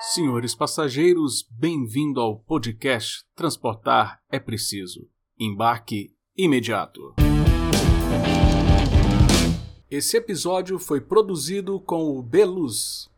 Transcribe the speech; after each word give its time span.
Senhores 0.00 0.54
passageiros, 0.54 1.42
bem-vindo 1.58 2.20
ao 2.20 2.38
podcast 2.38 3.24
Transportar 3.34 4.20
é 4.30 4.38
Preciso. 4.38 5.10
Embarque 5.36 6.14
imediato. 6.36 7.16
Esse 9.90 10.16
episódio 10.16 10.78
foi 10.78 11.00
produzido 11.00 11.80
com 11.80 12.16
o 12.16 12.22
Beluz. 12.22 13.08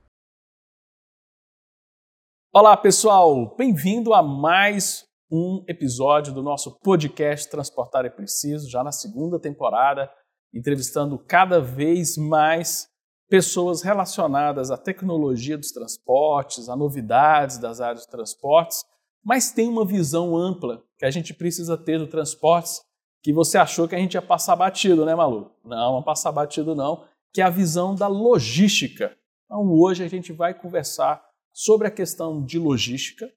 Olá, 2.51 2.75
pessoal! 2.79 3.55
Bem-vindo 3.57 4.15
a 4.15 4.23
mais 4.23 5.05
um 5.31 5.63
episódio 5.69 6.33
do 6.33 6.43
nosso 6.43 6.79
podcast 6.81 7.51
Transportar 7.51 8.07
é 8.07 8.11
Preciso, 8.11 8.71
já 8.71 8.83
na 8.83 8.91
segunda 8.91 9.39
temporada, 9.39 10.11
entrevistando 10.55 11.19
cada 11.19 11.61
vez 11.61 12.17
mais 12.17 12.90
pessoas 13.31 13.81
relacionadas 13.81 14.73
à 14.73 14.77
tecnologia 14.77 15.57
dos 15.57 15.71
transportes, 15.71 16.69
a 16.69 16.75
novidades 16.75 17.59
das 17.59 17.81
áreas 17.81 18.03
de 18.03 18.11
transportes, 18.11 18.85
mas 19.25 19.53
tem 19.53 19.69
uma 19.69 19.87
visão 19.87 20.37
ampla 20.37 20.83
que 20.99 21.07
a 21.07 21.11
gente 21.11 21.33
precisa 21.33 21.79
ter 21.79 21.99
do 21.99 22.09
transportes 22.09 22.83
que 23.23 23.33
você 23.33 23.57
achou 23.57 23.87
que 23.87 23.95
a 23.95 23.99
gente 23.99 24.15
ia 24.15 24.23
passar 24.23 24.57
batido, 24.57 25.05
né, 25.05 25.15
Malu? 25.15 25.53
Não, 25.65 25.93
não 25.95 26.03
passar 26.03 26.33
batido 26.33 26.75
não, 26.75 27.05
que 27.33 27.41
é 27.41 27.45
a 27.45 27.51
visão 27.51 27.95
da 27.95 28.09
logística. 28.09 29.17
Então 29.45 29.71
hoje 29.71 30.03
a 30.03 30.09
gente 30.09 30.33
vai 30.33 30.53
conversar 30.53 31.23
sobre 31.53 31.87
a 31.87 31.91
questão 31.91 32.45
de 32.45 32.59
logística, 32.59 33.31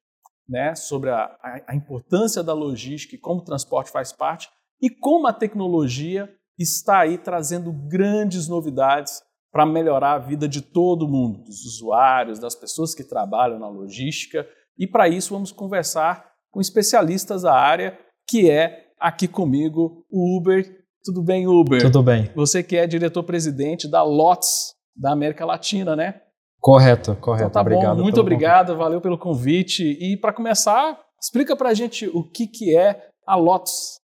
né, 0.50 0.74
sobre 0.74 1.12
a, 1.12 1.38
a, 1.68 1.76
importância 1.76 2.42
da 2.42 2.54
logística 2.54 3.16
e 3.16 3.20
como 3.20 3.42
o 3.42 3.46
transporte 3.46 3.92
faz 3.92 4.12
parte 4.12 4.50
e 4.82 4.90
como 4.90 5.28
a 5.28 5.34
tecnologia 5.34 6.34
está 6.58 7.00
aí 7.00 7.18
trazendo 7.18 7.72
grandes 7.72 8.48
novidades 8.48 9.22
para 9.54 9.68
melhorar 9.68 10.14
a 10.14 10.18
vida 10.18 10.48
de 10.48 10.62
todo 10.62 11.08
mundo, 11.08 11.44
dos 11.44 11.64
usuários, 11.64 12.40
das 12.40 12.56
pessoas 12.56 12.96
que 12.96 13.04
trabalham 13.04 13.60
na 13.60 13.70
logística. 13.70 14.48
E 14.76 14.88
para 14.88 15.08
isso 15.08 15.32
vamos 15.32 15.52
conversar 15.52 16.26
com 16.52 16.60
especialistas 16.60 17.44
da 17.44 17.54
área, 17.54 17.96
que 18.28 18.50
é 18.50 18.88
aqui 19.00 19.28
comigo 19.28 20.04
o 20.10 20.36
Uber. 20.36 20.84
Tudo 21.04 21.22
bem, 21.22 21.48
Uber? 21.48 21.80
Tudo 21.84 22.02
bem. 22.02 22.32
Você 22.36 22.64
que 22.64 22.76
é 22.76 22.88
diretor-presidente 22.88 23.88
da 23.88 24.02
LOTS 24.02 24.74
da 24.96 25.12
América 25.12 25.46
Latina, 25.46 25.96
né? 25.96 26.22
Correto, 26.60 27.16
correto. 27.18 27.50
Então 27.50 27.52
tá 27.52 27.62
obrigado 27.62 27.98
bom, 27.98 28.04
muito 28.04 28.20
obrigado, 28.20 28.68
convite. 28.68 28.84
valeu 28.84 29.02
pelo 29.02 29.20
convite. 29.20 29.84
E 29.84 30.18
para 30.18 30.34
começar, 30.34 31.00
explica 31.22 31.56
para 31.56 31.70
a 31.70 31.74
gente 31.76 32.08
o 32.08 32.24
que, 32.24 32.48
que 32.48 32.76
é 32.76 33.08
a 33.28 33.36
LOTS. 33.36 34.00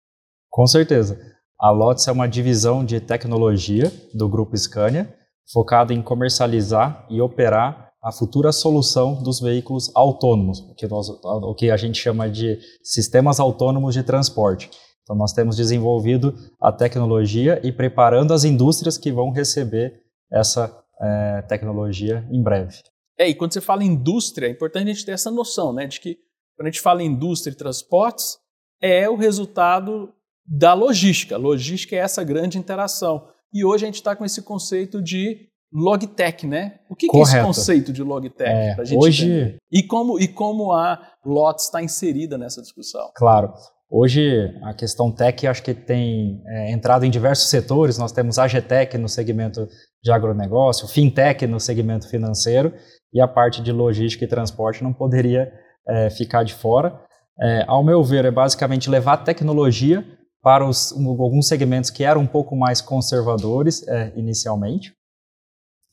Com 0.52 0.67
certeza. 0.67 1.19
A 1.59 1.71
LOTS 1.71 2.07
é 2.07 2.11
uma 2.11 2.27
divisão 2.27 2.85
de 2.85 2.99
tecnologia 2.99 3.91
do 4.13 4.29
Grupo 4.29 4.55
Scania 4.55 5.17
focado 5.52 5.94
em 5.94 6.02
comercializar 6.02 7.05
e 7.09 7.22
operar 7.22 7.89
a 8.02 8.11
futura 8.11 8.52
solução 8.52 9.22
dos 9.22 9.39
veículos 9.39 9.92
autônomos, 9.94 10.59
o 10.59 10.73
que, 10.73 10.88
nós, 10.88 11.09
o 11.09 11.53
que 11.53 11.69
a 11.69 11.78
gente 11.78 12.00
chama 12.00 12.30
de 12.30 12.58
sistemas 12.81 13.39
autônomos 13.39 13.94
de 13.94 14.03
transporte. 14.03 14.70
Então, 15.03 15.17
nós 15.17 15.33
temos 15.33 15.58
desenvolvido 15.58 16.33
a 16.61 16.72
tecnologia 16.72 17.59
e 17.64 17.72
preparando 17.72 18.33
as 18.33 18.44
indústrias 18.44 18.97
que 18.97 19.11
vão 19.11 19.31
receber 19.31 20.02
essa 20.31 20.72
é, 21.02 21.42
tecnologia 21.42 22.25
em 22.31 22.42
breve. 22.42 22.77
É, 23.17 23.27
e 23.27 23.36
quando 23.36 23.53
você 23.53 23.59
fala 23.59 23.83
indústria, 23.83 24.47
é 24.47 24.52
importante 24.52 24.89
a 24.89 24.94
gente 24.94 25.05
ter 25.05 25.11
essa 25.11 25.31
noção, 25.31 25.73
né, 25.73 25.88
de 25.88 26.00
que 26.00 26.17
quando 26.55 26.67
a 26.67 26.72
gente 26.72 26.81
fala 26.81 27.02
em 27.02 27.08
indústria 27.08 27.52
e 27.52 27.58
transportes, 27.58 28.38
é 28.81 29.09
o 29.09 29.16
resultado 29.16 30.14
da 30.45 30.73
logística. 30.73 31.38
Logística 31.38 31.95
é 31.95 32.00
essa 32.00 32.23
grande 32.23 32.58
interação. 32.58 33.27
E 33.53 33.66
hoje 33.66 33.86
a 33.86 33.88
gente 33.88 33.95
está 33.95 34.16
com 34.16 34.23
esse 34.23 34.42
conceito 34.42 35.02
de 35.02 35.50
logtech, 35.72 36.47
né? 36.47 36.80
O 36.89 36.95
que, 36.95 37.08
que 37.08 37.17
é 37.17 37.22
esse 37.22 37.42
conceito 37.42 37.94
de 37.94 38.03
logtech? 38.03 38.50
É, 38.50 38.75
hoje 38.95 39.58
e 39.72 39.83
como 39.83 40.19
e 40.19 40.28
como 40.28 40.72
a 40.72 41.00
LOT 41.25 41.59
está 41.59 41.81
inserida 41.81 42.38
nessa 42.38 42.61
discussão? 42.61 43.11
Claro. 43.16 43.53
Hoje 43.92 44.55
a 44.64 44.73
questão 44.73 45.11
tech 45.11 45.47
acho 45.47 45.64
que 45.64 45.73
tem 45.73 46.43
é, 46.45 46.71
entrado 46.71 47.05
em 47.05 47.09
diversos 47.09 47.49
setores. 47.49 47.98
Nós 47.98 48.11
temos 48.11 48.38
a 48.38 48.48
GTech 48.48 48.98
no 48.98 49.09
segmento 49.09 49.67
de 50.04 50.11
agronegócio, 50.11 50.88
fintech 50.88 51.45
no 51.48 51.59
segmento 51.59 52.08
financeiro 52.08 52.73
e 53.11 53.20
a 53.20 53.27
parte 53.27 53.61
de 53.61 53.71
logística 53.71 54.23
e 54.23 54.27
transporte 54.27 54.83
não 54.83 54.93
poderia 54.93 55.52
é, 55.88 56.09
ficar 56.11 56.43
de 56.43 56.54
fora. 56.54 56.99
É, 57.42 57.64
ao 57.67 57.83
meu 57.83 58.04
ver, 58.04 58.26
é 58.26 58.32
basicamente 58.32 58.89
levar 58.89 59.17
tecnologia 59.17 60.05
para 60.42 60.67
os, 60.67 60.92
um, 60.92 61.10
alguns 61.10 61.48
segmentos 61.48 61.89
que 61.89 62.04
eram 62.04 62.22
um 62.22 62.27
pouco 62.27 62.55
mais 62.55 62.82
conservadores 62.82 63.88
é, 63.88 64.14
inicialmente. 64.16 64.94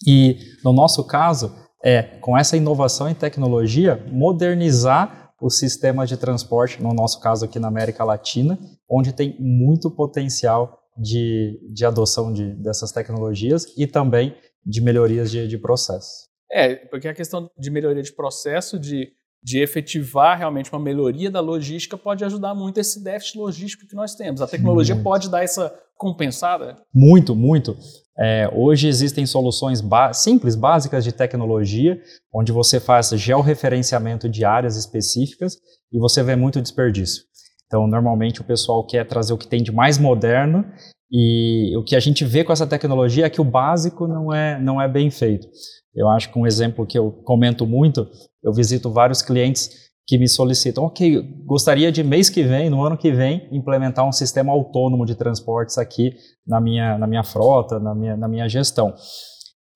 E 0.07 0.39
no 0.65 0.73
nosso 0.73 1.05
caso, 1.05 1.55
é 1.83 2.03
com 2.03 2.37
essa 2.37 2.57
inovação 2.57 3.09
em 3.09 3.15
tecnologia, 3.15 4.05
modernizar 4.11 5.33
o 5.41 5.51
sistema 5.51 6.07
de 6.07 6.17
transporte, 6.17 6.83
no 6.83 6.93
nosso 6.93 7.21
caso 7.21 7.45
aqui 7.45 7.59
na 7.59 7.69
América 7.69 8.05
Latina, 8.05 8.59
onde 8.89 9.13
tem 9.13 9.37
muito 9.39 9.91
potencial 9.91 10.81
de, 10.97 11.61
de 11.73 11.85
adoção 11.85 12.33
de, 12.33 12.55
dessas 12.55 12.91
tecnologias 12.91 13.67
e 13.77 13.87
também 13.87 14.35
de 14.65 14.81
melhorias 14.81 15.31
de, 15.31 15.47
de 15.47 15.59
processo. 15.59 16.27
É, 16.51 16.75
porque 16.75 17.09
a 17.09 17.15
questão 17.15 17.51
de 17.59 17.71
melhoria 17.71 18.03
de 18.03 18.13
processo, 18.13 18.79
de 18.79 19.13
de 19.43 19.61
efetivar 19.61 20.39
realmente 20.39 20.73
uma 20.73 20.81
melhoria 20.81 21.31
da 21.31 21.41
logística 21.41 21.97
pode 21.97 22.25
ajudar 22.25 22.55
muito 22.55 22.79
esse 22.79 23.03
déficit 23.03 23.39
logístico 23.39 23.87
que 23.87 23.95
nós 23.95 24.15
temos. 24.15 24.43
A 24.43 24.47
tecnologia 24.47 24.95
muito. 24.95 25.05
pode 25.05 25.31
dar 25.31 25.45
essa 25.45 25.73
compensada? 25.97 26.77
Muito, 26.95 27.35
muito. 27.35 27.77
É, 28.19 28.51
hoje 28.53 28.89
existem 28.89 29.27
soluções 29.27 29.83
simples, 30.15 30.55
básicas 30.57 31.05
de 31.05 31.13
tecnologia, 31.13 32.01
onde 32.35 32.51
você 32.51 32.81
faz 32.81 33.11
georreferenciamento 33.11 34.29
de 34.29 34.45
áreas 34.45 34.77
específicas 34.77 35.57
e 35.93 35.99
você 35.99 36.23
vê 36.23 36.35
muito 36.35 36.61
desperdício. 36.61 37.23
Então, 37.67 37.87
normalmente 37.87 38.41
o 38.41 38.45
pessoal 38.45 38.87
quer 38.87 39.07
trazer 39.07 39.33
o 39.33 39.39
que 39.39 39.49
tem 39.49 39.63
de 39.63 39.73
mais 39.73 39.99
moderno 39.99 40.65
e 41.11 41.77
o 41.77 41.85
que 41.85 41.95
a 41.95 42.01
gente 42.01 42.25
vê 42.25 42.43
com 42.43 42.53
essa 42.53 42.67
tecnologia 42.67 43.27
é 43.27 43.31
que 43.31 43.41
o 43.41 43.45
básico 43.45 44.07
não 44.07 44.33
é, 44.33 44.59
não 44.61 44.81
é 44.81 44.89
bem 44.89 45.11
feito. 45.11 45.47
Eu 45.95 46.09
acho 46.09 46.31
que 46.31 46.39
um 46.39 46.47
exemplo 46.47 46.87
que 46.87 46.99
eu 46.99 47.11
comento 47.11 47.67
muito 47.67 48.09
eu 48.47 48.53
visito 48.53 48.93
vários 48.93 49.21
clientes 49.23 49.87
que 50.07 50.17
me 50.17 50.29
solicitam, 50.29 50.85
ok, 50.85 51.21
gostaria 51.45 51.91
de 51.91 52.05
mês 52.05 52.31
que 52.31 52.45
vem, 52.45 52.71
no 52.71 52.85
ano 52.85 52.97
que 52.97 53.11
vem, 53.11 53.49
implementar 53.51 54.07
um 54.07 54.13
sistema 54.13 54.53
autônomo 54.53 55.05
de 55.05 55.17
transportes 55.17 55.77
aqui 55.79 56.13
na 56.47 56.61
minha, 56.61 56.97
na 56.97 57.09
minha 57.09 57.25
frota, 57.25 57.81
na 57.81 57.93
minha, 57.93 58.17
na 58.17 58.29
minha 58.29 58.49
gestão. 58.49 58.95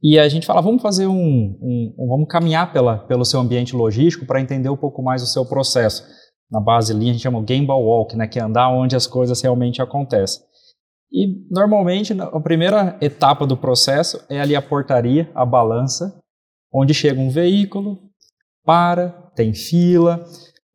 E 0.00 0.18
a 0.20 0.28
gente 0.28 0.46
fala, 0.46 0.62
vamos 0.62 0.80
fazer 0.80 1.08
um, 1.08 1.58
um, 1.60 1.94
um 1.98 2.08
vamos 2.08 2.28
caminhar 2.28 2.72
pela, 2.72 2.98
pelo 2.98 3.24
seu 3.24 3.40
ambiente 3.40 3.74
logístico 3.74 4.24
para 4.24 4.40
entender 4.40 4.70
um 4.70 4.76
pouco 4.76 5.02
mais 5.02 5.20
o 5.20 5.26
seu 5.26 5.44
processo. 5.44 6.04
Na 6.48 6.60
base 6.60 6.94
linha 6.94 7.10
a 7.10 7.14
gente 7.14 7.22
chama 7.22 7.42
Game 7.42 7.66
Walk, 7.66 8.16
né, 8.16 8.28
que 8.28 8.38
é 8.38 8.42
andar 8.42 8.70
onde 8.70 8.94
as 8.94 9.08
coisas 9.08 9.42
realmente 9.42 9.82
acontecem. 9.82 10.40
E 11.12 11.26
normalmente 11.50 12.12
a 12.12 12.40
primeira 12.40 12.96
etapa 13.00 13.44
do 13.44 13.56
processo 13.56 14.24
é 14.28 14.40
ali 14.40 14.54
a 14.54 14.62
portaria, 14.62 15.28
a 15.34 15.44
balança, 15.44 16.20
onde 16.72 16.94
chega 16.94 17.20
um 17.20 17.30
veículo, 17.30 18.09
para, 18.70 19.08
tem 19.34 19.52
fila, 19.52 20.24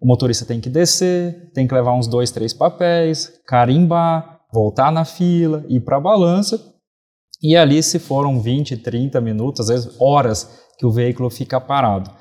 o 0.02 0.06
motorista 0.06 0.46
tem 0.46 0.60
que 0.60 0.70
descer, 0.70 1.50
tem 1.54 1.66
que 1.66 1.74
levar 1.74 1.94
uns 1.94 2.08
dois, 2.08 2.30
três 2.30 2.54
papéis, 2.54 3.32
carimbar, 3.48 4.42
voltar 4.54 4.92
na 4.92 5.06
fila, 5.06 5.64
ir 5.70 5.80
para 5.80 5.96
a 5.96 6.02
balança. 6.02 6.60
E 7.42 7.56
ali, 7.56 7.82
se 7.82 7.98
foram 7.98 8.42
20, 8.42 8.76
30 8.76 9.22
minutos, 9.22 9.62
às 9.62 9.68
vezes 9.70 9.96
horas, 9.98 10.62
que 10.78 10.86
o 10.86 10.92
veículo 10.92 11.30
fica 11.30 11.62
parado. 11.62 12.12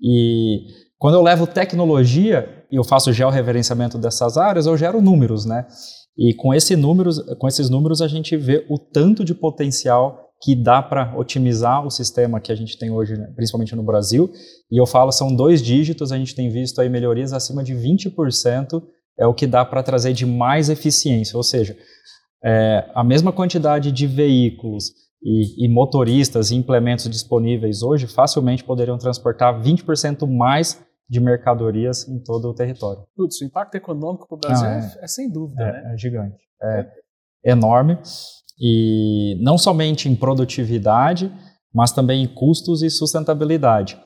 E 0.00 0.64
quando 0.98 1.16
eu 1.16 1.22
levo 1.22 1.46
tecnologia 1.46 2.64
e 2.72 2.76
eu 2.76 2.84
faço 2.84 3.12
georreferenciamento 3.12 3.98
dessas 3.98 4.38
áreas, 4.38 4.64
eu 4.64 4.74
gero 4.74 5.02
números, 5.02 5.44
né? 5.44 5.66
E 6.16 6.32
com, 6.34 6.54
esse 6.54 6.74
números, 6.76 7.20
com 7.38 7.46
esses 7.46 7.68
números 7.68 8.00
a 8.00 8.08
gente 8.08 8.38
vê 8.38 8.64
o 8.70 8.78
tanto 8.78 9.22
de 9.22 9.34
potencial 9.34 10.29
que 10.40 10.54
dá 10.54 10.82
para 10.82 11.14
otimizar 11.16 11.86
o 11.86 11.90
sistema 11.90 12.40
que 12.40 12.50
a 12.50 12.54
gente 12.54 12.78
tem 12.78 12.90
hoje, 12.90 13.14
né, 13.16 13.30
principalmente 13.36 13.76
no 13.76 13.82
Brasil. 13.82 14.32
E 14.70 14.80
eu 14.80 14.86
falo, 14.86 15.12
são 15.12 15.34
dois 15.34 15.60
dígitos, 15.60 16.12
a 16.12 16.16
gente 16.16 16.34
tem 16.34 16.48
visto 16.48 16.80
aí 16.80 16.88
melhorias 16.88 17.32
acima 17.32 17.62
de 17.62 17.74
20%, 17.74 18.82
é 19.18 19.26
o 19.26 19.34
que 19.34 19.46
dá 19.46 19.64
para 19.64 19.82
trazer 19.82 20.14
de 20.14 20.24
mais 20.24 20.70
eficiência, 20.70 21.36
ou 21.36 21.42
seja, 21.42 21.76
é, 22.42 22.90
a 22.94 23.04
mesma 23.04 23.32
quantidade 23.32 23.92
de 23.92 24.06
veículos 24.06 24.92
e, 25.22 25.66
e, 25.66 25.68
motoristas 25.68 26.50
e 26.50 26.56
implementos 26.56 27.08
disponíveis 27.10 27.82
hoje 27.82 28.06
facilmente 28.06 28.64
poderiam 28.64 28.96
transportar 28.96 29.60
20% 29.60 30.26
mais 30.26 30.82
de 31.06 31.20
mercadorias 31.20 32.08
em 32.08 32.18
todo 32.18 32.48
o 32.48 32.54
território. 32.54 33.02
Putz, 33.14 33.42
o 33.42 33.44
impacto 33.44 33.74
econômico 33.74 34.26
para 34.26 34.36
o 34.36 34.40
Brasil 34.40 34.66
ah, 34.66 35.00
é, 35.00 35.04
é, 35.04 35.06
sem 35.06 35.30
dúvida, 35.30 35.62
é, 35.62 35.72
né? 35.72 35.92
É 35.92 35.98
gigante, 35.98 36.38
é, 36.62 36.80
é 37.44 37.50
enorme 37.50 37.98
e 38.60 39.38
não 39.40 39.56
somente 39.56 40.08
em 40.08 40.14
produtividade, 40.14 41.32
mas 41.74 41.92
também 41.92 42.22
em 42.22 42.26
custos 42.26 42.82
e 42.82 42.90
sustentabilidade. 42.90 43.98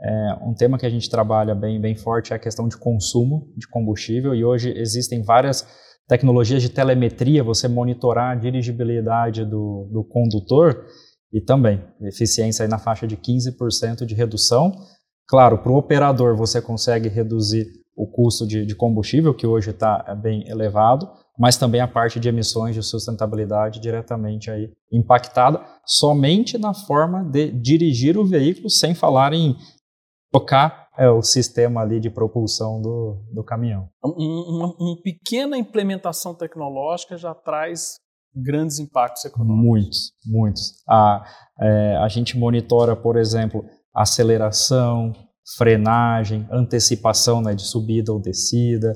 É, 0.00 0.34
um 0.42 0.52
tema 0.52 0.78
que 0.78 0.84
a 0.84 0.90
gente 0.90 1.08
trabalha 1.08 1.54
bem, 1.54 1.80
bem 1.80 1.94
forte 1.94 2.32
é 2.32 2.36
a 2.36 2.38
questão 2.38 2.68
de 2.68 2.76
consumo 2.76 3.52
de 3.56 3.68
combustível 3.68 4.34
e 4.34 4.44
hoje 4.44 4.72
existem 4.76 5.22
várias 5.22 5.66
tecnologias 6.08 6.60
de 6.60 6.68
telemetria, 6.68 7.44
você 7.44 7.68
monitorar 7.68 8.32
a 8.32 8.40
dirigibilidade 8.40 9.44
do, 9.44 9.88
do 9.92 10.04
condutor 10.04 10.84
e 11.32 11.40
também 11.40 11.82
eficiência 12.02 12.66
na 12.66 12.78
faixa 12.78 13.06
de 13.06 13.16
15% 13.16 14.04
de 14.04 14.14
redução 14.14 14.72
Claro, 15.32 15.56
para 15.56 15.72
o 15.72 15.76
operador 15.76 16.36
você 16.36 16.60
consegue 16.60 17.08
reduzir 17.08 17.66
o 17.96 18.06
custo 18.06 18.46
de, 18.46 18.66
de 18.66 18.74
combustível, 18.74 19.34
que 19.34 19.46
hoje 19.46 19.70
está 19.70 20.04
é, 20.06 20.14
bem 20.14 20.46
elevado, 20.46 21.08
mas 21.42 21.56
também 21.56 21.80
a 21.80 21.88
parte 21.88 22.20
de 22.20 22.28
emissões 22.28 22.72
de 22.72 22.84
sustentabilidade 22.84 23.80
diretamente 23.80 24.48
aí 24.48 24.70
impactada, 24.92 25.60
somente 25.84 26.56
na 26.56 26.72
forma 26.72 27.24
de 27.24 27.50
dirigir 27.50 28.16
o 28.16 28.24
veículo, 28.24 28.70
sem 28.70 28.94
falar 28.94 29.32
em 29.32 29.56
tocar 30.30 30.86
é, 30.96 31.10
o 31.10 31.20
sistema 31.20 31.80
ali 31.80 31.98
de 31.98 32.08
propulsão 32.08 32.80
do, 32.80 33.24
do 33.34 33.42
caminhão. 33.42 33.88
Uma, 34.04 34.72
uma 34.78 35.02
pequena 35.02 35.58
implementação 35.58 36.32
tecnológica 36.32 37.16
já 37.16 37.34
traz 37.34 37.96
grandes 38.32 38.78
impactos 38.78 39.24
econômicos. 39.24 39.64
Muitos, 39.64 40.12
muitos. 40.24 40.84
A, 40.88 41.24
é, 41.60 41.96
a 41.96 42.06
gente 42.06 42.38
monitora, 42.38 42.94
por 42.94 43.16
exemplo, 43.16 43.64
aceleração, 43.92 45.12
frenagem, 45.58 46.46
antecipação 46.52 47.42
né, 47.42 47.52
de 47.52 47.62
subida 47.62 48.12
ou 48.12 48.20
descida, 48.20 48.92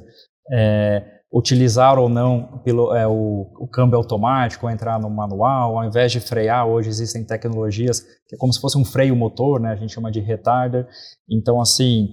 é, 0.53 1.16
utilizar 1.37 1.99
ou 1.99 2.09
não 2.09 2.61
pelo, 2.65 2.95
é, 2.95 3.07
o, 3.07 3.47
o, 3.61 3.69
câmbio 3.69 3.99
automático, 3.99 4.71
entrar 4.71 4.99
no 4.99 5.11
manual, 5.11 5.79
ao 5.79 5.85
invés 5.85 6.11
de 6.11 6.19
frear, 6.19 6.67
hoje 6.67 6.89
existem 6.89 7.23
tecnologias 7.23 8.01
que 8.01 8.35
é 8.35 8.39
como 8.39 8.53
se 8.53 8.61
fosse 8.61 8.79
um 8.79 8.85
freio 8.85 9.15
motor, 9.15 9.61
né, 9.61 9.71
a 9.71 9.77
gente 9.77 9.93
chama 9.93 10.11
de 10.11 10.21
retarder. 10.21 10.89
Então, 11.29 11.61
assim, 11.61 12.09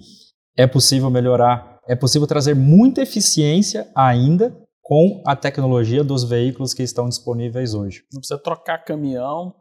é 0.58 0.68
possível 0.68 1.10
melhorar, 1.10 1.80
é 1.88 1.96
possível 1.96 2.28
trazer 2.28 2.54
muita 2.54 3.02
eficiência 3.02 3.90
ainda 3.96 4.54
com 4.82 5.24
a 5.26 5.36
tecnologia 5.38 6.04
dos 6.04 6.26
veículos 6.26 6.74
que 6.74 6.84
estão 6.84 7.08
disponíveis 7.08 7.74
hoje. 7.74 8.04
Não 8.12 8.20
precisa 8.20 8.38
trocar 8.38 8.84
caminhão, 8.84 9.56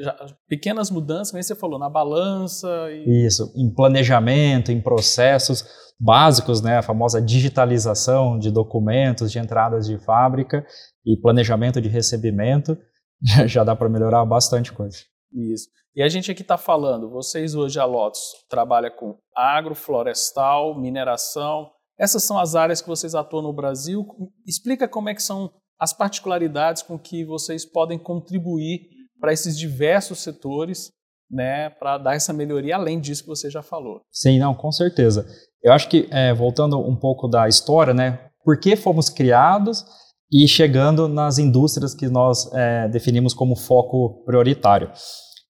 já, 0.00 0.16
pequenas 0.48 0.90
mudanças, 0.90 1.30
como 1.30 1.42
você 1.42 1.54
falou, 1.54 1.78
na 1.78 1.88
balança. 1.88 2.68
E... 2.90 3.26
Isso, 3.26 3.52
em 3.56 3.72
planejamento, 3.72 4.70
em 4.70 4.80
processos 4.80 5.64
básicos, 5.98 6.62
né, 6.62 6.78
a 6.78 6.82
famosa 6.82 7.20
digitalização 7.20 8.38
de 8.38 8.50
documentos, 8.50 9.32
de 9.32 9.38
entradas 9.38 9.86
de 9.86 9.98
fábrica 9.98 10.64
e 11.04 11.16
planejamento 11.16 11.80
de 11.80 11.88
recebimento, 11.88 12.78
já 13.46 13.64
dá 13.64 13.74
para 13.74 13.88
melhorar 13.88 14.24
bastante 14.24 14.72
coisa. 14.72 14.98
Isso. 15.32 15.68
E 15.94 16.02
a 16.02 16.08
gente 16.08 16.30
aqui 16.30 16.42
está 16.42 16.56
falando, 16.56 17.10
vocês 17.10 17.54
hoje, 17.54 17.80
a 17.80 17.84
Lotus, 17.84 18.20
trabalha 18.48 18.90
com 18.90 19.18
agro, 19.34 19.74
florestal, 19.74 20.78
mineração. 20.78 21.70
Essas 21.98 22.22
são 22.22 22.38
as 22.38 22.54
áreas 22.54 22.80
que 22.80 22.88
vocês 22.88 23.16
atuam 23.16 23.42
no 23.42 23.52
Brasil. 23.52 24.06
Explica 24.46 24.86
como 24.86 25.08
é 25.08 25.14
que 25.14 25.22
são 25.22 25.50
as 25.78 25.92
particularidades 25.92 26.82
com 26.82 26.96
que 26.98 27.24
vocês 27.24 27.64
podem 27.64 27.98
contribuir 27.98 28.97
para 29.20 29.32
esses 29.32 29.58
diversos 29.58 30.20
setores, 30.20 30.92
né, 31.30 31.70
para 31.70 31.98
dar 31.98 32.14
essa 32.14 32.32
melhoria 32.32 32.76
além 32.76 33.00
disso 33.00 33.22
que 33.22 33.28
você 33.28 33.50
já 33.50 33.62
falou. 33.62 34.00
Sim, 34.10 34.38
não, 34.38 34.54
com 34.54 34.72
certeza. 34.72 35.26
Eu 35.62 35.72
acho 35.72 35.88
que, 35.88 36.08
é, 36.10 36.32
voltando 36.32 36.78
um 36.78 36.96
pouco 36.96 37.28
da 37.28 37.48
história, 37.48 37.92
né, 37.92 38.18
por 38.44 38.58
que 38.58 38.76
fomos 38.76 39.08
criados 39.08 39.84
e 40.32 40.46
chegando 40.46 41.08
nas 41.08 41.38
indústrias 41.38 41.94
que 41.94 42.08
nós 42.08 42.50
é, 42.52 42.88
definimos 42.88 43.34
como 43.34 43.56
foco 43.56 44.22
prioritário. 44.24 44.90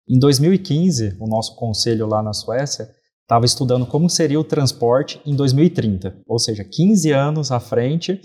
Em 0.08 0.18
2015, 0.18 1.16
o 1.20 1.28
nosso 1.28 1.54
conselho 1.56 2.06
lá 2.06 2.22
na 2.22 2.32
Suécia 2.32 2.88
estava 3.22 3.44
estudando 3.44 3.86
como 3.86 4.08
seria 4.08 4.40
o 4.40 4.44
transporte 4.44 5.20
em 5.26 5.36
2030, 5.36 6.22
ou 6.26 6.38
seja, 6.38 6.64
15 6.64 7.12
anos 7.12 7.52
à 7.52 7.60
frente, 7.60 8.18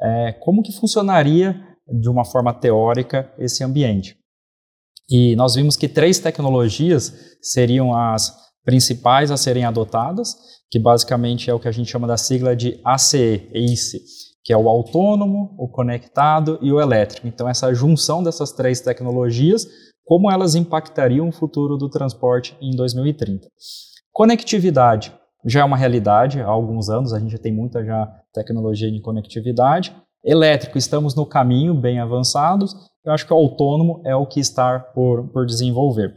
é, 0.00 0.32
como 0.40 0.62
que 0.62 0.72
funcionaria 0.72 1.56
de 1.88 2.08
uma 2.08 2.24
forma 2.24 2.52
teórica 2.52 3.32
esse 3.38 3.62
ambiente. 3.62 4.17
E 5.10 5.34
nós 5.36 5.54
vimos 5.54 5.76
que 5.76 5.88
três 5.88 6.18
tecnologias 6.18 7.12
seriam 7.40 7.94
as 7.94 8.34
principais 8.64 9.30
a 9.30 9.36
serem 9.36 9.64
adotadas, 9.64 10.34
que 10.70 10.78
basicamente 10.78 11.50
é 11.50 11.54
o 11.54 11.58
que 11.58 11.68
a 11.68 11.72
gente 11.72 11.90
chama 11.90 12.06
da 12.06 12.16
sigla 12.16 12.54
de 12.54 12.78
ACE, 12.84 13.48
ACE, 13.54 14.02
que 14.44 14.52
é 14.52 14.56
o 14.56 14.68
autônomo, 14.68 15.54
o 15.58 15.68
conectado 15.68 16.58
e 16.60 16.70
o 16.70 16.80
elétrico. 16.80 17.26
Então, 17.26 17.48
essa 17.48 17.72
junção 17.72 18.22
dessas 18.22 18.52
três 18.52 18.80
tecnologias, 18.80 19.66
como 20.04 20.30
elas 20.30 20.54
impactariam 20.54 21.28
o 21.28 21.32
futuro 21.32 21.76
do 21.76 21.88
transporte 21.88 22.56
em 22.60 22.76
2030. 22.76 23.48
Conectividade 24.12 25.12
já 25.44 25.60
é 25.60 25.64
uma 25.64 25.76
realidade 25.76 26.40
há 26.40 26.46
alguns 26.46 26.88
anos, 26.88 27.12
a 27.12 27.18
gente 27.18 27.32
já 27.32 27.38
tem 27.38 27.52
muita 27.52 27.84
já 27.84 28.06
tecnologia 28.32 28.90
de 28.90 29.00
conectividade. 29.00 29.94
Elétrico, 30.24 30.76
estamos 30.76 31.14
no 31.14 31.24
caminho, 31.24 31.74
bem 31.74 31.98
avançados. 31.98 32.74
Eu 33.04 33.12
acho 33.12 33.26
que 33.26 33.32
o 33.32 33.36
autônomo 33.36 34.02
é 34.04 34.14
o 34.14 34.26
que 34.26 34.40
está 34.40 34.78
por, 34.78 35.28
por 35.28 35.46
desenvolver. 35.46 36.14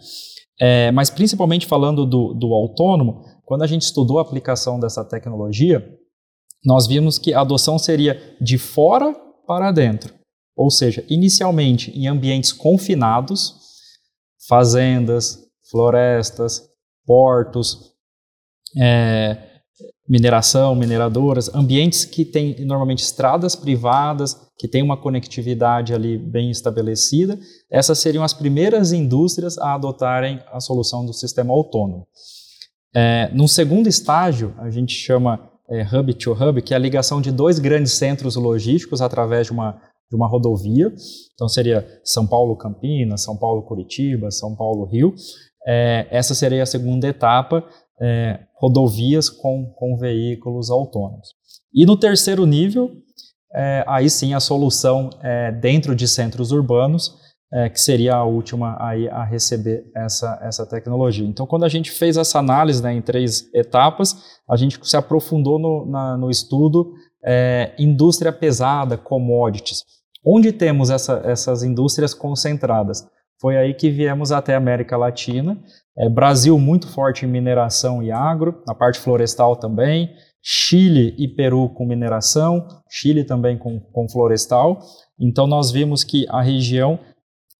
É, 0.59 0.91
mas 0.91 1.09
principalmente 1.09 1.65
falando 1.65 2.05
do, 2.05 2.33
do 2.33 2.53
autônomo, 2.53 3.23
quando 3.45 3.63
a 3.63 3.67
gente 3.67 3.83
estudou 3.83 4.19
a 4.19 4.21
aplicação 4.21 4.79
dessa 4.79 5.03
tecnologia, 5.03 5.83
nós 6.63 6.85
vimos 6.85 7.17
que 7.17 7.33
a 7.33 7.41
adoção 7.41 7.79
seria 7.79 8.35
de 8.39 8.57
fora 8.57 9.13
para 9.47 9.71
dentro. 9.71 10.13
Ou 10.55 10.69
seja, 10.69 11.03
inicialmente 11.09 11.91
em 11.91 12.07
ambientes 12.07 12.51
confinados, 12.51 13.55
fazendas, 14.47 15.39
florestas, 15.69 16.61
portos, 17.05 17.93
é, 18.79 19.50
mineração, 20.07 20.75
mineradoras, 20.75 21.53
ambientes 21.53 22.05
que 22.05 22.25
têm 22.25 22.65
normalmente 22.65 23.03
estradas 23.03 23.55
privadas, 23.55 24.35
que 24.57 24.67
têm 24.67 24.83
uma 24.83 24.97
conectividade 24.97 25.93
ali 25.93 26.17
bem 26.17 26.51
estabelecida, 26.51 27.39
essas 27.69 27.99
seriam 27.99 28.23
as 28.23 28.33
primeiras 28.33 28.91
indústrias 28.91 29.57
a 29.57 29.73
adotarem 29.73 30.39
a 30.51 30.59
solução 30.59 31.05
do 31.05 31.13
sistema 31.13 31.53
autônomo. 31.53 32.05
É, 32.93 33.29
num 33.33 33.47
segundo 33.47 33.87
estágio, 33.87 34.53
a 34.57 34.69
gente 34.69 34.93
chama 34.93 35.49
é, 35.69 35.81
hub 35.83 36.13
to 36.15 36.33
hub, 36.33 36.61
que 36.61 36.73
é 36.73 36.77
a 36.77 36.79
ligação 36.79 37.21
de 37.21 37.31
dois 37.31 37.57
grandes 37.57 37.93
centros 37.93 38.35
logísticos 38.35 39.01
através 39.01 39.47
de 39.47 39.53
uma, 39.53 39.81
de 40.09 40.15
uma 40.15 40.27
rodovia. 40.27 40.93
Então 41.33 41.47
seria 41.47 41.87
São 42.03 42.27
Paulo 42.27 42.55
Campinas, 42.57 43.21
São 43.21 43.37
Paulo 43.37 43.63
Curitiba, 43.63 44.29
São 44.29 44.55
Paulo 44.55 44.85
Rio. 44.85 45.15
É, 45.65 46.07
essa 46.11 46.35
seria 46.35 46.63
a 46.63 46.65
segunda 46.65 47.07
etapa, 47.07 47.63
é, 47.99 48.39
rodovias 48.55 49.29
com, 49.29 49.65
com 49.75 49.97
veículos 49.97 50.69
autônomos. 50.69 51.29
E 51.73 51.85
no 51.85 51.97
terceiro 51.97 52.45
nível, 52.45 52.91
é, 53.53 53.83
aí 53.87 54.09
sim 54.09 54.33
a 54.33 54.39
solução 54.39 55.09
é, 55.21 55.51
dentro 55.51 55.95
de 55.95 56.07
centros 56.07 56.51
urbanos, 56.51 57.19
é, 57.53 57.69
que 57.69 57.79
seria 57.79 58.15
a 58.15 58.23
última 58.23 58.77
aí 58.79 59.09
a 59.09 59.25
receber 59.25 59.83
essa, 59.95 60.39
essa 60.41 60.65
tecnologia. 60.65 61.27
Então, 61.27 61.45
quando 61.45 61.65
a 61.65 61.69
gente 61.69 61.91
fez 61.91 62.15
essa 62.15 62.39
análise 62.39 62.81
né, 62.81 62.93
em 62.93 63.01
três 63.01 63.53
etapas, 63.53 64.15
a 64.49 64.55
gente 64.55 64.79
se 64.87 64.95
aprofundou 64.95 65.59
no, 65.59 65.85
na, 65.85 66.17
no 66.17 66.29
estudo 66.29 66.93
é, 67.23 67.73
indústria 67.77 68.31
pesada, 68.31 68.97
commodities. 68.97 69.83
Onde 70.25 70.51
temos 70.51 70.89
essa, 70.89 71.21
essas 71.25 71.63
indústrias 71.63 72.13
concentradas? 72.13 73.05
Foi 73.41 73.57
aí 73.57 73.73
que 73.73 73.89
viemos 73.89 74.31
até 74.31 74.53
a 74.53 74.57
América 74.57 74.95
Latina. 74.95 75.59
É, 75.97 76.07
Brasil 76.07 76.57
muito 76.59 76.87
forte 76.87 77.25
em 77.25 77.27
mineração 77.27 78.03
e 78.03 78.11
agro, 78.11 78.61
na 78.67 78.75
parte 78.75 78.99
florestal 78.99 79.55
também. 79.55 80.11
Chile 80.43 81.15
e 81.17 81.27
Peru 81.27 81.69
com 81.69 81.85
mineração, 81.85 82.67
Chile 82.89 83.23
também 83.23 83.57
com, 83.57 83.79
com 83.79 84.07
florestal. 84.07 84.79
Então 85.19 85.47
nós 85.47 85.71
vimos 85.71 86.03
que 86.03 86.25
a 86.29 86.41
região 86.41 86.99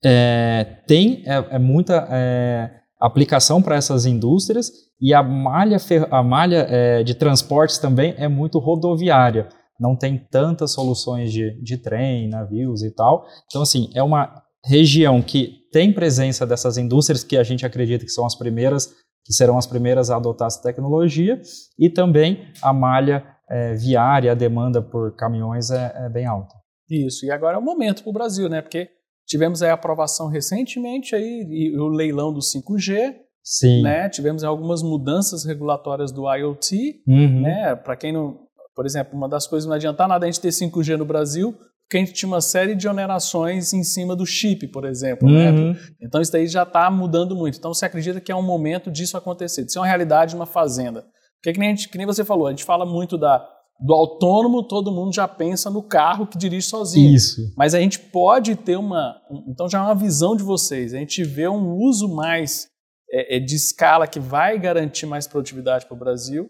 é, 0.03 0.77
tem 0.87 1.23
é, 1.25 1.55
é 1.55 1.59
muita 1.59 2.07
é, 2.11 2.71
aplicação 2.99 3.61
para 3.61 3.75
essas 3.75 4.05
indústrias 4.05 4.71
e 4.99 5.15
a 5.15 5.23
malha, 5.23 5.77
a 6.11 6.23
malha 6.23 6.67
é, 6.69 7.03
de 7.03 7.15
transportes 7.15 7.79
também 7.79 8.13
é 8.17 8.27
muito 8.27 8.59
rodoviária. 8.59 9.49
Não 9.79 9.95
tem 9.95 10.17
tantas 10.29 10.73
soluções 10.73 11.31
de, 11.31 11.59
de 11.59 11.75
trem, 11.77 12.29
navios 12.29 12.83
e 12.83 12.91
tal. 12.91 13.25
Então, 13.47 13.63
assim, 13.63 13.89
é 13.95 14.03
uma 14.03 14.43
região 14.65 15.21
que 15.21 15.61
tem 15.71 15.91
presença 15.91 16.45
dessas 16.45 16.77
indústrias 16.77 17.23
que 17.23 17.37
a 17.37 17.43
gente 17.43 17.65
acredita 17.65 18.05
que 18.05 18.11
são 18.11 18.25
as 18.25 18.35
primeiras, 18.35 18.93
que 19.25 19.33
serão 19.33 19.57
as 19.57 19.65
primeiras 19.65 20.09
a 20.09 20.17
adotar 20.17 20.47
essa 20.47 20.61
tecnologia, 20.61 21.41
e 21.79 21.89
também 21.89 22.47
a 22.61 22.73
malha 22.73 23.25
é, 23.49 23.73
viária, 23.75 24.31
a 24.31 24.35
demanda 24.35 24.81
por 24.81 25.15
caminhões 25.15 25.71
é, 25.71 25.93
é 25.95 26.09
bem 26.09 26.25
alta. 26.25 26.55
Isso, 26.89 27.25
e 27.25 27.31
agora 27.31 27.55
é 27.55 27.59
o 27.59 27.63
momento 27.63 28.03
para 28.03 28.09
o 28.09 28.13
Brasil, 28.13 28.49
né? 28.49 28.61
Porque 28.61 28.89
tivemos 29.25 29.63
a 29.63 29.71
aprovação 29.71 30.27
recentemente 30.27 31.15
aí, 31.15 31.47
e 31.49 31.77
o 31.77 31.87
leilão 31.87 32.33
do 32.33 32.39
5G, 32.39 33.15
Sim. 33.43 33.81
Né? 33.81 34.07
Tivemos 34.07 34.43
algumas 34.43 34.83
mudanças 34.83 35.43
regulatórias 35.45 36.11
do 36.11 36.31
IoT, 36.31 37.01
uhum. 37.07 37.41
né? 37.41 37.75
Para 37.75 37.95
quem 37.95 38.13
não, 38.13 38.39
por 38.75 38.85
exemplo, 38.85 39.17
uma 39.17 39.27
das 39.27 39.47
coisas 39.47 39.67
não 39.67 39.75
adianta 39.75 40.07
nada 40.07 40.25
a 40.25 40.29
gente 40.29 40.39
ter 40.39 40.49
5G 40.49 40.95
no 40.95 41.05
Brasil, 41.05 41.57
porque 41.91 41.97
a 41.97 42.05
gente 42.05 42.13
tinha 42.13 42.29
uma 42.29 42.39
série 42.39 42.73
de 42.73 42.87
onerações 42.87 43.73
em 43.73 43.83
cima 43.83 44.15
do 44.15 44.25
chip, 44.25 44.65
por 44.69 44.85
exemplo. 44.85 45.29
Né? 45.29 45.51
Uhum. 45.51 45.73
Né? 45.73 45.79
Então 46.01 46.21
isso 46.21 46.31
daí 46.31 46.47
já 46.47 46.63
está 46.63 46.89
mudando 46.89 47.35
muito. 47.35 47.57
Então 47.57 47.73
você 47.73 47.85
acredita 47.85 48.21
que 48.21 48.31
é 48.31 48.35
um 48.35 48.41
momento 48.41 48.89
disso 48.89 49.17
acontecer, 49.17 49.65
de 49.65 49.73
ser 49.73 49.79
uma 49.79 49.87
realidade 49.87 50.33
uma 50.33 50.45
fazenda. 50.45 51.05
Porque 51.35 51.51
que 51.51 51.59
nem, 51.59 51.75
gente, 51.75 51.89
que 51.89 51.97
nem 51.97 52.07
você 52.07 52.23
falou, 52.23 52.47
a 52.47 52.51
gente 52.51 52.63
fala 52.63 52.85
muito 52.85 53.17
da, 53.17 53.45
do 53.77 53.93
autônomo, 53.93 54.65
todo 54.65 54.89
mundo 54.89 55.13
já 55.13 55.27
pensa 55.27 55.69
no 55.69 55.83
carro 55.83 56.25
que 56.25 56.37
dirige 56.37 56.67
sozinho. 56.67 57.13
Isso. 57.13 57.41
Mas 57.57 57.75
a 57.75 57.79
gente 57.81 57.99
pode 57.99 58.55
ter 58.55 58.77
uma. 58.77 59.17
Então 59.49 59.67
já 59.67 59.79
é 59.79 59.81
uma 59.81 59.93
visão 59.93 60.33
de 60.33 60.43
vocês. 60.43 60.93
A 60.93 60.97
gente 60.97 61.25
vê 61.25 61.49
um 61.49 61.75
uso 61.75 62.07
mais 62.07 62.67
é, 63.11 63.35
é 63.35 63.39
de 63.41 63.57
escala 63.57 64.07
que 64.07 64.19
vai 64.19 64.57
garantir 64.57 65.05
mais 65.05 65.27
produtividade 65.27 65.85
para 65.85 65.95
o 65.95 65.99
Brasil, 65.99 66.49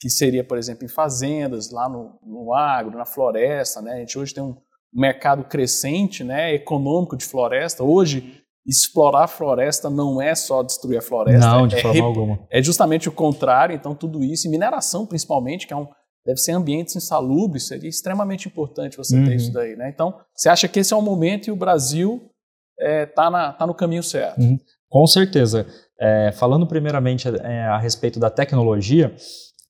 que 0.00 0.10
seria, 0.10 0.44
por 0.44 0.58
exemplo, 0.58 0.84
em 0.84 0.88
fazendas, 0.88 1.70
lá 1.70 1.88
no, 1.88 2.18
no 2.22 2.52
agro, 2.54 2.96
na 2.96 3.04
floresta. 3.06 3.80
Né? 3.80 3.92
A 3.92 3.98
gente 3.98 4.18
hoje 4.18 4.34
tem 4.34 4.42
um 4.42 4.56
mercado 4.92 5.44
crescente 5.44 6.22
né, 6.22 6.54
econômico 6.54 7.16
de 7.16 7.24
floresta. 7.24 7.82
Hoje, 7.82 8.42
explorar 8.66 9.24
a 9.24 9.28
floresta 9.28 9.90
não 9.90 10.20
é 10.20 10.34
só 10.34 10.62
destruir 10.62 10.98
a 10.98 11.02
floresta. 11.02 11.46
Não, 11.46 11.66
de 11.66 11.76
é, 11.76 11.82
forma 11.82 12.04
alguma. 12.04 12.38
É 12.50 12.62
justamente 12.62 13.08
o 13.08 13.12
contrário. 13.12 13.74
Então, 13.74 13.94
tudo 13.94 14.22
isso, 14.22 14.46
e 14.46 14.50
mineração 14.50 15.06
principalmente, 15.06 15.66
que 15.66 15.72
é 15.72 15.76
um, 15.76 15.86
deve 16.24 16.38
ser 16.38 16.52
ambientes 16.52 16.96
insalubres, 16.96 17.66
seria 17.66 17.88
extremamente 17.88 18.48
importante 18.48 18.96
você 18.96 19.16
Uhum. 19.16 19.24
ter 19.24 19.36
isso 19.36 19.52
daí. 19.52 19.76
Né? 19.76 19.90
Então, 19.92 20.14
você 20.34 20.48
acha 20.48 20.68
que 20.68 20.80
esse 20.80 20.92
é 20.92 20.96
o 20.96 21.02
momento 21.02 21.48
e 21.48 21.50
o 21.50 21.56
Brasil 21.56 22.30
está 22.78 23.52
tá 23.52 23.66
no 23.66 23.74
caminho 23.74 24.02
certo? 24.02 24.40
Uhum. 24.40 24.58
Com 24.88 25.06
certeza. 25.06 25.66
É, 26.00 26.32
falando 26.32 26.66
primeiramente 26.66 27.28
é, 27.28 27.64
a 27.64 27.78
respeito 27.78 28.18
da 28.18 28.30
tecnologia, 28.30 29.14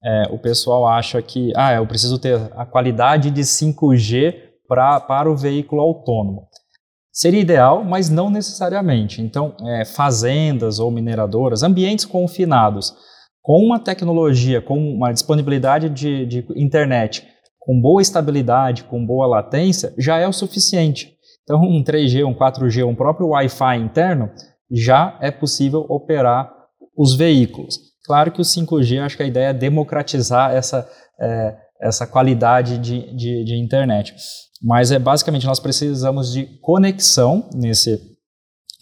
é, 0.05 0.29
o 0.31 0.39
pessoal 0.39 0.87
acha 0.87 1.21
que 1.23 1.53
ah, 1.57 1.75
eu 1.75 1.87
preciso 1.87 2.19
ter 2.19 2.39
a 2.57 2.67
qualidade 2.67 3.31
de 3.31 3.43
5G 3.43 4.35
pra, 4.69 5.01
para 5.01 5.31
o 5.31 5.37
veículo 5.37 5.81
autônomo. 5.81 6.49
Seria 7.13 7.41
ideal, 7.41 7.85
mas 7.85 8.11
não 8.11 8.29
necessariamente. 8.29 9.23
Então, 9.23 9.57
é, 9.67 9.85
fazendas 9.85 10.79
ou 10.79 10.91
mineradoras, 10.91 11.63
ambientes 11.63 12.05
confinados, 12.05 12.93
com 13.41 13.59
uma 13.65 13.79
tecnologia, 13.79 14.61
com 14.61 14.77
uma 14.77 15.13
disponibilidade 15.13 15.89
de, 15.89 16.27
de 16.27 16.47
internet 16.57 17.27
com 17.65 17.81
boa 17.81 18.03
estabilidade, 18.03 18.85
com 18.85 19.05
boa 19.05 19.27
latência, 19.27 19.95
já 19.99 20.19
é 20.19 20.29
o 20.29 20.33
suficiente. 20.33 21.15
Então, 21.43 21.61
um 21.61 21.83
3G, 21.83 22.25
um 22.25 22.35
4G, 22.35 22.87
um 22.87 22.95
próprio 22.95 23.29
Wi-Fi 23.29 23.79
interno, 23.79 24.31
já 24.71 25.19
é 25.21 25.31
possível 25.31 25.85
operar 25.89 26.53
os 26.97 27.17
veículos. 27.17 27.94
Claro 28.05 28.31
que 28.31 28.41
o 28.41 28.45
5G, 28.45 29.01
acho 29.03 29.17
que 29.17 29.23
a 29.23 29.27
ideia 29.27 29.49
é 29.49 29.55
democratizar 29.55 30.53
essa, 30.53 30.89
é, 31.19 31.57
essa 31.81 32.07
qualidade 32.07 32.79
de, 32.79 33.15
de, 33.15 33.45
de, 33.45 33.57
internet. 33.57 34.15
Mas 34.63 34.93
é 34.93 34.99
basicamente 34.99 35.47
nós 35.47 35.59
precisamos 35.59 36.33
de 36.33 36.45
conexão 36.61 37.49
nesse, 37.55 37.99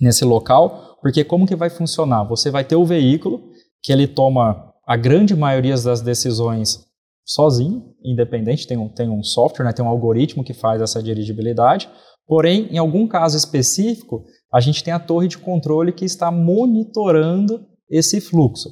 nesse 0.00 0.24
local, 0.24 0.98
porque 1.00 1.22
como 1.24 1.46
que 1.46 1.54
vai 1.54 1.70
funcionar? 1.70 2.24
Você 2.24 2.50
vai 2.50 2.64
ter 2.64 2.76
o 2.76 2.84
veículo 2.84 3.40
que 3.82 3.92
ele 3.92 4.08
toma 4.08 4.72
a 4.86 4.96
grande 4.96 5.34
maioria 5.36 5.76
das 5.76 6.00
decisões 6.00 6.84
sozinho, 7.24 7.94
independente, 8.04 8.66
tem 8.66 8.76
um, 8.76 8.88
tem 8.88 9.08
um 9.08 9.22
software, 9.22 9.64
né, 9.64 9.72
tem 9.72 9.84
um 9.84 9.88
algoritmo 9.88 10.42
que 10.42 10.52
faz 10.52 10.82
essa 10.82 11.00
dirigibilidade, 11.00 11.88
porém, 12.26 12.66
em 12.70 12.78
algum 12.78 13.06
caso 13.06 13.36
específico, 13.36 14.24
a 14.52 14.60
gente 14.60 14.82
tem 14.82 14.92
a 14.92 14.98
torre 14.98 15.28
de 15.28 15.38
controle 15.38 15.92
que 15.92 16.04
está 16.04 16.30
monitorando 16.30 17.64
esse 17.88 18.20
fluxo. 18.20 18.70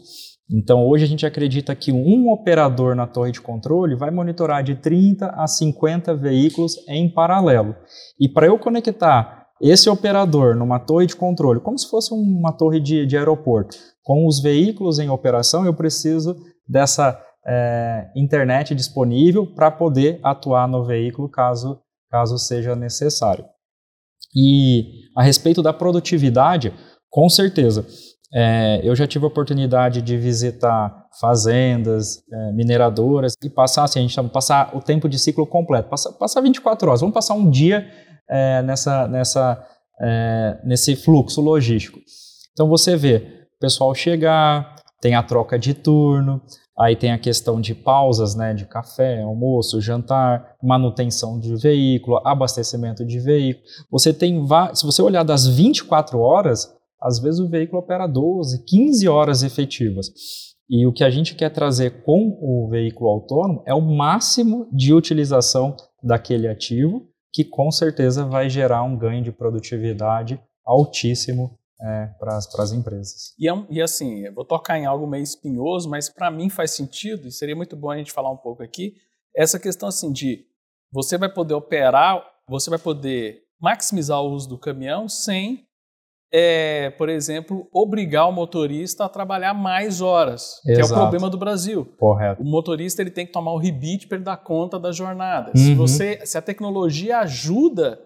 Então, 0.53 0.85
hoje 0.87 1.05
a 1.05 1.07
gente 1.07 1.25
acredita 1.25 1.75
que 1.77 1.93
um 1.93 2.29
operador 2.31 2.97
na 2.97 3.07
torre 3.07 3.31
de 3.31 3.41
controle 3.41 3.95
vai 3.95 4.11
monitorar 4.11 4.65
de 4.65 4.75
30 4.75 5.27
a 5.29 5.47
50 5.47 6.15
veículos 6.17 6.77
em 6.89 7.09
paralelo. 7.09 7.77
E 8.19 8.29
para 8.29 8.47
eu 8.47 8.59
conectar 8.59 9.47
esse 9.61 9.89
operador 9.89 10.57
numa 10.57 10.81
torre 10.81 11.07
de 11.07 11.15
controle, 11.15 11.61
como 11.61 11.79
se 11.79 11.89
fosse 11.89 12.13
uma 12.13 12.53
torre 12.53 12.81
de, 12.81 13.07
de 13.07 13.17
aeroporto, 13.17 13.77
com 14.03 14.27
os 14.27 14.41
veículos 14.41 14.99
em 14.99 15.09
operação, 15.09 15.65
eu 15.65 15.75
preciso 15.75 16.37
dessa 16.67 17.21
é, 17.47 18.11
internet 18.17 18.75
disponível 18.75 19.47
para 19.47 19.71
poder 19.71 20.19
atuar 20.23 20.67
no 20.67 20.85
veículo 20.85 21.29
caso, 21.29 21.81
caso 22.11 22.39
seja 22.39 22.75
necessário. 22.75 23.45
E 24.35 24.85
a 25.17 25.23
respeito 25.23 25.63
da 25.63 25.73
produtividade, 25.73 26.73
com 27.09 27.29
certeza, 27.29 27.87
é, 28.33 28.81
eu 28.85 28.95
já 28.95 29.07
tive 29.07 29.25
a 29.25 29.29
oportunidade 29.29 30.01
de 30.01 30.17
visitar 30.17 31.07
fazendas, 31.21 32.23
é, 32.33 32.53
mineradoras 32.53 33.35
e 33.43 33.51
passar, 33.51 33.85
assim, 33.85 33.99
a 33.99 34.03
gente 34.03 34.15
chama 34.15 34.29
passar 34.29 34.75
o 34.75 34.81
tempo 34.81 35.09
de 35.09 35.19
ciclo 35.19 35.47
completo, 35.47 35.89
passar, 35.89 36.13
passar 36.13 36.41
24 36.41 36.89
horas, 36.89 37.01
vamos 37.01 37.15
passar 37.15 37.35
um 37.35 37.51
dia 37.51 37.89
é, 38.29 38.63
nessa, 38.63 39.09
nessa, 39.09 39.67
é, 40.01 40.59
nesse 40.65 40.95
fluxo 40.95 41.41
logístico. 41.41 41.99
Então 42.53 42.69
você 42.69 42.97
vê 42.97 43.47
o 43.57 43.61
pessoal 43.61 43.93
chegar, 43.95 44.77
tem 45.01 45.17
a 45.17 45.23
troca 45.23 45.59
de 45.59 45.75
turno, 45.75 46.41
aí 46.79 46.95
tem 46.95 47.11
a 47.11 47.19
questão 47.19 47.61
de 47.61 47.75
pausas, 47.75 48.37
né, 48.37 48.55
de 48.55 48.65
café, 48.65 49.23
almoço, 49.23 49.81
jantar, 49.81 50.55
manutenção 50.63 51.41
de 51.41 51.57
veículo, 51.57 52.21
abastecimento 52.25 53.05
de 53.05 53.19
veículo. 53.19 53.65
Você 53.91 54.13
tem, 54.13 54.47
se 54.73 54.87
você 54.87 55.03
olhar 55.03 55.25
das 55.25 55.49
24 55.49 56.21
horas, 56.21 56.73
às 57.03 57.19
vezes 57.19 57.41
o 57.41 57.49
veículo 57.49 57.81
opera 57.81 58.07
12, 58.07 58.65
15 58.65 59.09
horas 59.09 59.43
efetivas. 59.43 60.11
E 60.69 60.87
o 60.87 60.93
que 60.93 61.03
a 61.03 61.11
gente 61.11 61.35
quer 61.35 61.51
trazer 61.51 62.03
com 62.05 62.39
o 62.41 62.69
veículo 62.69 63.11
autônomo 63.11 63.63
é 63.67 63.75
o 63.75 63.81
máximo 63.81 64.69
de 64.73 64.95
utilização 64.95 65.75
daquele 66.03 66.47
ativo, 66.47 67.09
que 67.33 67.45
com 67.45 67.71
certeza 67.71 68.25
vai 68.25 68.49
gerar 68.49 68.83
um 68.83 68.97
ganho 68.97 69.23
de 69.23 69.33
produtividade 69.33 70.41
altíssimo 70.65 71.59
é, 71.83 72.07
para 72.19 72.37
as 72.37 72.73
empresas. 72.73 73.35
E, 73.39 73.49
é, 73.49 73.67
e, 73.71 73.81
assim, 73.81 74.21
eu 74.21 74.35
vou 74.35 74.45
tocar 74.45 74.79
em 74.79 74.87
algo 74.87 75.07
meio 75.07 75.25
espinhoso, 75.25 75.89
mas 75.89 76.09
para 76.09 76.31
mim 76.31 76.49
faz 76.49 76.73
sentido, 76.73 77.27
e 77.27 77.33
seria 77.33 77.57
muito 77.57 77.75
bom 77.75 77.91
a 77.91 77.97
gente 77.97 78.13
falar 78.13 78.31
um 78.31 78.37
pouco 78.37 78.63
aqui, 78.63 78.95
essa 79.35 79.59
questão 79.59 79.89
assim 79.89 80.13
de 80.13 80.45
você 80.93 81.17
vai 81.17 81.33
poder 81.33 81.55
operar, 81.55 82.23
você 82.49 82.69
vai 82.69 82.79
poder 82.79 83.43
maximizar 83.61 84.21
o 84.21 84.31
uso 84.31 84.49
do 84.49 84.59
caminhão 84.59 85.09
sem 85.09 85.67
é, 86.33 86.91
por 86.91 87.09
exemplo, 87.09 87.67
obrigar 87.73 88.29
o 88.29 88.33
motorista 88.33 89.05
a 89.05 89.09
trabalhar 89.09 89.53
mais 89.53 90.01
horas, 90.01 90.61
Exato. 90.65 90.75
que 90.75 90.81
é 90.81 90.85
o 90.85 90.99
problema 91.01 91.29
do 91.29 91.37
Brasil. 91.37 91.87
Correto. 91.99 92.43
O 92.43 92.47
motorista 92.47 93.03
ele 93.03 93.11
tem 93.11 93.27
que 93.27 93.33
tomar 93.33 93.53
o 93.53 93.59
rebite 93.59 94.07
para 94.07 94.17
ele 94.17 94.25
dar 94.25 94.37
conta 94.37 94.79
da 94.79 94.93
jornada. 94.93 95.51
Uhum. 95.57 95.63
Se, 95.63 95.75
você, 95.75 96.21
se 96.25 96.39
a 96.39 96.43
tecnologia 96.43 97.19
ajuda 97.19 97.99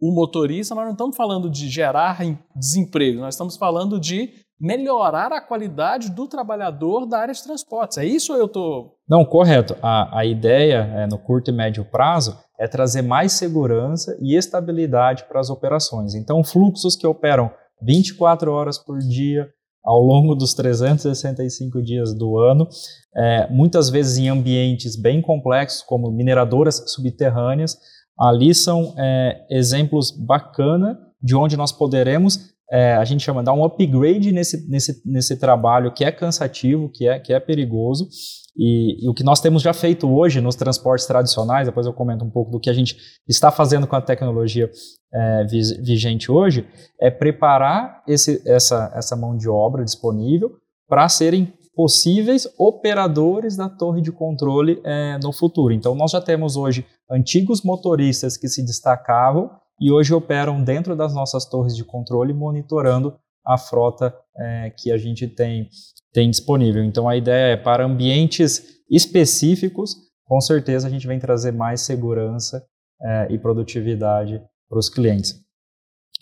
o 0.00 0.12
motorista, 0.14 0.74
nós 0.74 0.84
não 0.84 0.92
estamos 0.92 1.16
falando 1.16 1.48
de 1.50 1.68
gerar 1.68 2.18
desemprego, 2.56 3.20
nós 3.20 3.34
estamos 3.34 3.56
falando 3.56 4.00
de 4.00 4.30
melhorar 4.60 5.32
a 5.32 5.40
qualidade 5.40 6.08
do 6.08 6.28
trabalhador 6.28 7.04
da 7.04 7.18
área 7.18 7.34
de 7.34 7.42
transportes. 7.42 7.98
É 7.98 8.04
isso 8.04 8.32
ou 8.32 8.38
eu 8.38 8.46
estou... 8.46 8.94
Não, 9.08 9.24
correto. 9.24 9.76
A, 9.82 10.20
a 10.20 10.24
ideia 10.24 10.88
é, 10.94 11.06
no 11.08 11.18
curto 11.18 11.50
e 11.50 11.54
médio 11.54 11.84
prazo 11.84 12.38
é 12.58 12.68
trazer 12.68 13.02
mais 13.02 13.32
segurança 13.32 14.16
e 14.20 14.36
estabilidade 14.36 15.24
para 15.24 15.40
as 15.40 15.50
operações. 15.50 16.14
Então, 16.14 16.44
fluxos 16.44 16.94
que 16.94 17.04
operam 17.06 17.50
24 17.84 18.52
horas 18.52 18.78
por 18.78 18.98
dia 18.98 19.48
ao 19.84 20.00
longo 20.00 20.34
dos 20.34 20.54
365 20.54 21.82
dias 21.82 22.14
do 22.14 22.38
ano, 22.38 22.68
é, 23.16 23.48
muitas 23.50 23.90
vezes 23.90 24.16
em 24.16 24.28
ambientes 24.28 24.96
bem 24.96 25.20
complexos, 25.20 25.82
como 25.82 26.10
mineradoras 26.10 26.84
subterrâneas. 26.92 27.76
Ali 28.18 28.54
são 28.54 28.94
é, 28.96 29.44
exemplos 29.50 30.12
bacana 30.12 30.98
de 31.20 31.34
onde 31.34 31.56
nós 31.56 31.72
poderemos, 31.72 32.51
é, 32.72 32.94
a 32.94 33.04
gente 33.04 33.22
chama, 33.22 33.42
dar 33.42 33.52
um 33.52 33.62
upgrade 33.64 34.32
nesse, 34.32 34.66
nesse, 34.66 35.02
nesse 35.04 35.36
trabalho 35.36 35.92
que 35.92 36.04
é 36.04 36.10
cansativo, 36.10 36.88
que 36.88 37.06
é, 37.06 37.18
que 37.18 37.30
é 37.30 37.38
perigoso, 37.38 38.08
e, 38.56 39.04
e, 39.04 39.08
o 39.08 39.14
que 39.14 39.22
nós 39.22 39.40
temos 39.40 39.62
já 39.62 39.74
feito 39.74 40.10
hoje 40.10 40.40
nos 40.40 40.56
transportes 40.56 41.06
tradicionais, 41.06 41.66
depois 41.66 41.86
eu 41.86 41.92
comento 41.92 42.24
um 42.24 42.30
pouco 42.30 42.50
do 42.50 42.58
que 42.58 42.70
a 42.70 42.72
gente 42.72 42.96
está 43.28 43.50
fazendo 43.50 43.86
com 43.86 43.94
a 43.94 44.00
tecnologia 44.00 44.70
é, 45.12 45.44
vigente 45.82 46.32
hoje, 46.32 46.66
é 46.98 47.10
preparar 47.10 48.02
esse, 48.08 48.42
essa, 48.46 48.90
essa 48.94 49.16
mão 49.16 49.36
de 49.36 49.48
obra 49.50 49.84
disponível 49.84 50.52
para 50.88 51.08
serem 51.10 51.52
possíveis 51.74 52.46
operadores 52.58 53.56
da 53.56 53.68
torre 53.68 54.00
de 54.00 54.12
controle 54.12 54.80
é, 54.84 55.18
no 55.22 55.32
futuro. 55.32 55.74
Então, 55.74 55.94
nós 55.94 56.10
já 56.10 56.20
temos 56.20 56.56
hoje 56.56 56.86
antigos 57.10 57.62
motoristas 57.62 58.36
que 58.36 58.48
se 58.48 58.62
destacavam 58.62 59.50
e 59.82 59.90
hoje 59.90 60.14
operam 60.14 60.62
dentro 60.62 60.94
das 60.94 61.12
nossas 61.12 61.44
torres 61.44 61.74
de 61.74 61.84
controle, 61.84 62.32
monitorando 62.32 63.18
a 63.44 63.58
frota 63.58 64.14
é, 64.38 64.70
que 64.70 64.92
a 64.92 64.96
gente 64.96 65.26
tem, 65.26 65.68
tem 66.12 66.30
disponível. 66.30 66.84
Então, 66.84 67.08
a 67.08 67.16
ideia 67.16 67.54
é 67.54 67.56
para 67.56 67.84
ambientes 67.84 68.62
específicos, 68.88 69.96
com 70.24 70.40
certeza 70.40 70.86
a 70.86 70.90
gente 70.90 71.04
vem 71.04 71.18
trazer 71.18 71.50
mais 71.50 71.80
segurança 71.80 72.64
é, 73.02 73.26
e 73.32 73.38
produtividade 73.38 74.40
para 74.68 74.78
os 74.78 74.88
clientes. 74.88 75.34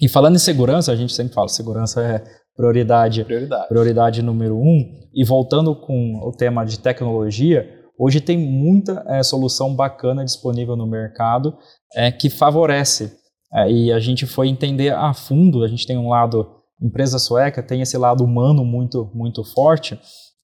E 0.00 0.08
falando 0.08 0.36
em 0.36 0.38
segurança, 0.38 0.90
a 0.90 0.96
gente 0.96 1.12
sempre 1.12 1.34
fala, 1.34 1.48
segurança 1.48 2.02
é 2.02 2.24
prioridade, 2.56 3.24
prioridade, 3.24 3.68
prioridade 3.68 4.22
número 4.22 4.56
um. 4.56 5.06
E 5.12 5.22
voltando 5.22 5.76
com 5.76 6.18
o 6.26 6.32
tema 6.32 6.64
de 6.64 6.78
tecnologia, 6.78 7.68
hoje 7.98 8.22
tem 8.22 8.38
muita 8.38 9.04
é, 9.06 9.22
solução 9.22 9.76
bacana 9.76 10.24
disponível 10.24 10.76
no 10.76 10.86
mercado 10.86 11.58
é, 11.94 12.10
que 12.10 12.30
favorece. 12.30 13.19
É, 13.52 13.70
e 13.70 13.92
a 13.92 13.98
gente 13.98 14.26
foi 14.26 14.48
entender 14.48 14.94
a 14.94 15.12
fundo, 15.12 15.64
a 15.64 15.68
gente 15.68 15.86
tem 15.86 15.98
um 15.98 16.08
lado, 16.08 16.46
empresa 16.80 17.18
sueca 17.18 17.62
tem 17.62 17.80
esse 17.80 17.96
lado 17.98 18.24
humano 18.24 18.64
muito, 18.64 19.10
muito 19.14 19.42
forte, 19.44 19.98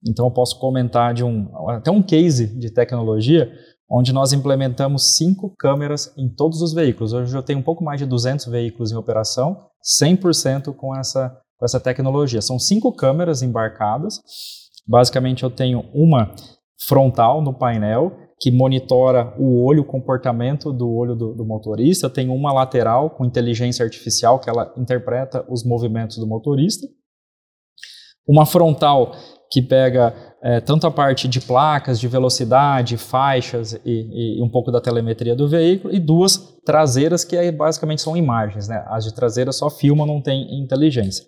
então 0.07 0.27
eu 0.27 0.31
posso 0.31 0.59
comentar 0.59 1.15
de 1.15 1.25
um, 1.25 1.49
até 1.69 1.91
um 1.91 2.03
case 2.03 2.59
de 2.59 2.71
tecnologia, 2.71 3.51
onde 3.89 4.13
nós 4.13 4.33
implementamos 4.33 5.17
cinco 5.17 5.55
câmeras 5.57 6.13
em 6.19 6.29
todos 6.29 6.61
os 6.61 6.73
veículos. 6.73 7.13
Hoje 7.13 7.37
eu 7.37 7.43
tenho 7.43 7.61
um 7.61 7.63
pouco 7.63 7.85
mais 7.85 8.01
de 8.01 8.07
200 8.07 8.47
veículos 8.47 8.91
em 8.91 8.97
operação, 8.97 9.67
100% 10.01 10.75
com 10.75 10.95
essa 10.97 11.41
com 11.59 11.65
essa 11.65 11.81
tecnologia. 11.81 12.41
São 12.43 12.59
cinco 12.59 12.93
câmeras 12.93 13.43
embarcadas. 13.43 14.21
Basicamente, 14.87 15.43
eu 15.43 15.51
tenho 15.51 15.85
uma 15.93 16.35
frontal 16.87 17.43
no 17.43 17.53
painel 17.53 18.13
que 18.39 18.51
monitora 18.51 19.35
o 19.39 19.65
olho, 19.65 19.83
o 19.83 19.87
comportamento 19.87 20.73
do 20.73 20.91
olho 20.91 21.15
do, 21.15 21.35
do 21.35 21.45
motorista. 21.45 22.11
Tem 22.11 22.29
uma 22.29 22.53
lateral 22.53 23.11
com 23.11 23.25
inteligência 23.25 23.85
artificial 23.85 24.39
que 24.39 24.51
ela 24.51 24.73
interpreta 24.77 25.45
os 25.49 25.65
movimentos 25.65 26.19
do 26.19 26.27
motorista. 26.27 26.87
Uma 28.29 28.45
frontal 28.45 29.13
que 29.51 29.63
pega 29.63 30.15
é, 30.43 30.61
tanto 30.61 30.87
a 30.87 30.91
parte 30.91 31.29
de 31.29 31.41
placas, 31.41 31.99
de 31.99 32.09
velocidade, 32.09 32.97
faixas 32.97 33.73
e, 33.85 34.39
e, 34.39 34.43
um 34.43 34.49
pouco 34.49 34.71
da 34.71 34.81
telemetria 34.81 35.35
do 35.35 35.49
veículo, 35.49 35.95
e 35.95 35.99
duas 35.99 36.37
traseiras 36.65 37.25
que 37.25 37.51
basicamente 37.53 38.03
são 38.03 38.17
imagens. 38.17 38.69
Né? 38.69 38.85
As 38.89 39.05
de 39.05 39.15
traseira 39.15 39.53
só 39.53 39.71
filmam, 39.71 40.07
não 40.07 40.21
tem 40.21 40.61
inteligência. 40.61 41.25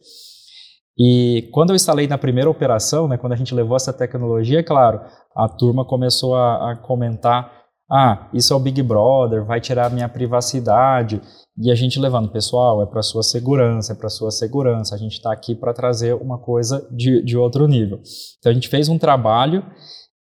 E 0.99 1.49
quando 1.53 1.71
eu 1.71 1.77
instalei 1.77 2.09
na 2.09 2.19
primeira 2.19 2.51
operação, 2.51 3.07
né, 3.07 3.17
quando 3.17 3.33
a 3.33 3.37
gente 3.37 3.55
levou 3.55 3.77
essa 3.77 3.93
tecnologia, 3.93 4.65
claro, 4.65 5.01
a 5.37 5.49
turma 5.49 5.85
começou 5.85 6.35
a, 6.35 6.73
a 6.73 6.77
comentar: 6.77 7.53
ah, 7.91 8.29
isso 8.35 8.53
é 8.53 8.57
o 8.57 8.61
Big 8.61 8.83
Brother, 8.83 9.45
vai 9.45 9.61
tirar 9.61 9.91
minha 9.91 10.09
privacidade. 10.09 11.23
E 11.57 11.71
a 11.71 11.75
gente 11.75 11.99
levando, 11.99 12.31
pessoal, 12.31 12.83
é 12.83 12.87
para 12.87 13.03
sua 13.03 13.23
segurança, 13.23 13.93
é 13.93 13.97
para 13.97 14.09
sua 14.09 14.31
segurança. 14.31 14.95
A 14.95 14.99
gente 14.99 15.15
está 15.15 15.33
aqui 15.33 15.55
para 15.55 15.73
trazer 15.73 16.15
uma 16.15 16.39
coisa 16.39 16.87
de, 16.91 17.23
de 17.23 17.37
outro 17.37 17.67
nível. 17.67 18.01
Então 18.39 18.51
a 18.51 18.55
gente 18.55 18.69
fez 18.69 18.89
um 18.89 18.99
trabalho 18.99 19.65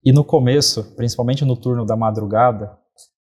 e 0.04 0.12
no 0.12 0.22
começo, 0.22 0.94
principalmente 0.94 1.44
no 1.44 1.56
turno 1.56 1.84
da 1.84 1.96
madrugada, 1.96 2.70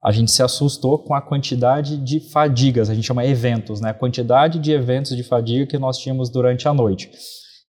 a 0.03 0.11
gente 0.11 0.31
se 0.31 0.43
assustou 0.43 0.99
com 0.99 1.13
a 1.13 1.21
quantidade 1.21 1.97
de 1.97 2.19
fadigas, 2.31 2.89
a 2.89 2.95
gente 2.95 3.05
chama 3.05 3.25
eventos, 3.25 3.81
né? 3.81 3.89
A 3.89 3.93
quantidade 3.93 4.59
de 4.59 4.71
eventos 4.71 5.15
de 5.15 5.23
fadiga 5.23 5.65
que 5.65 5.77
nós 5.77 5.97
tínhamos 5.97 6.29
durante 6.29 6.67
a 6.67 6.73
noite. 6.73 7.09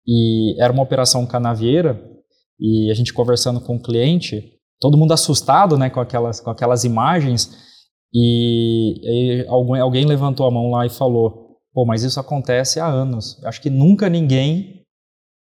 E 0.06 0.56
era 0.62 0.74
uma 0.74 0.84
operação 0.84 1.26
canavieira 1.26 2.02
e 2.60 2.90
a 2.90 2.94
gente 2.94 3.14
conversando 3.14 3.62
com 3.62 3.76
o 3.76 3.82
cliente, 3.82 4.54
todo 4.80 4.98
mundo 4.98 5.14
assustado, 5.14 5.78
né, 5.78 5.90
com 5.90 6.00
aquelas 6.00 6.40
com 6.40 6.50
aquelas 6.50 6.84
imagens 6.84 7.52
e, 8.14 9.00
e 9.04 9.46
alguém, 9.48 9.82
alguém 9.82 10.06
levantou 10.06 10.48
a 10.48 10.52
mão 10.52 10.72
lá 10.72 10.86
e 10.86 10.90
falou: 10.90 11.58
"Pô, 11.74 11.86
mas 11.86 12.04
isso 12.04 12.20
acontece 12.20 12.80
há 12.80 12.88
anos. 12.88 13.44
Acho 13.44 13.62
que 13.62 13.70
nunca 13.70 14.10
ninguém 14.10 14.84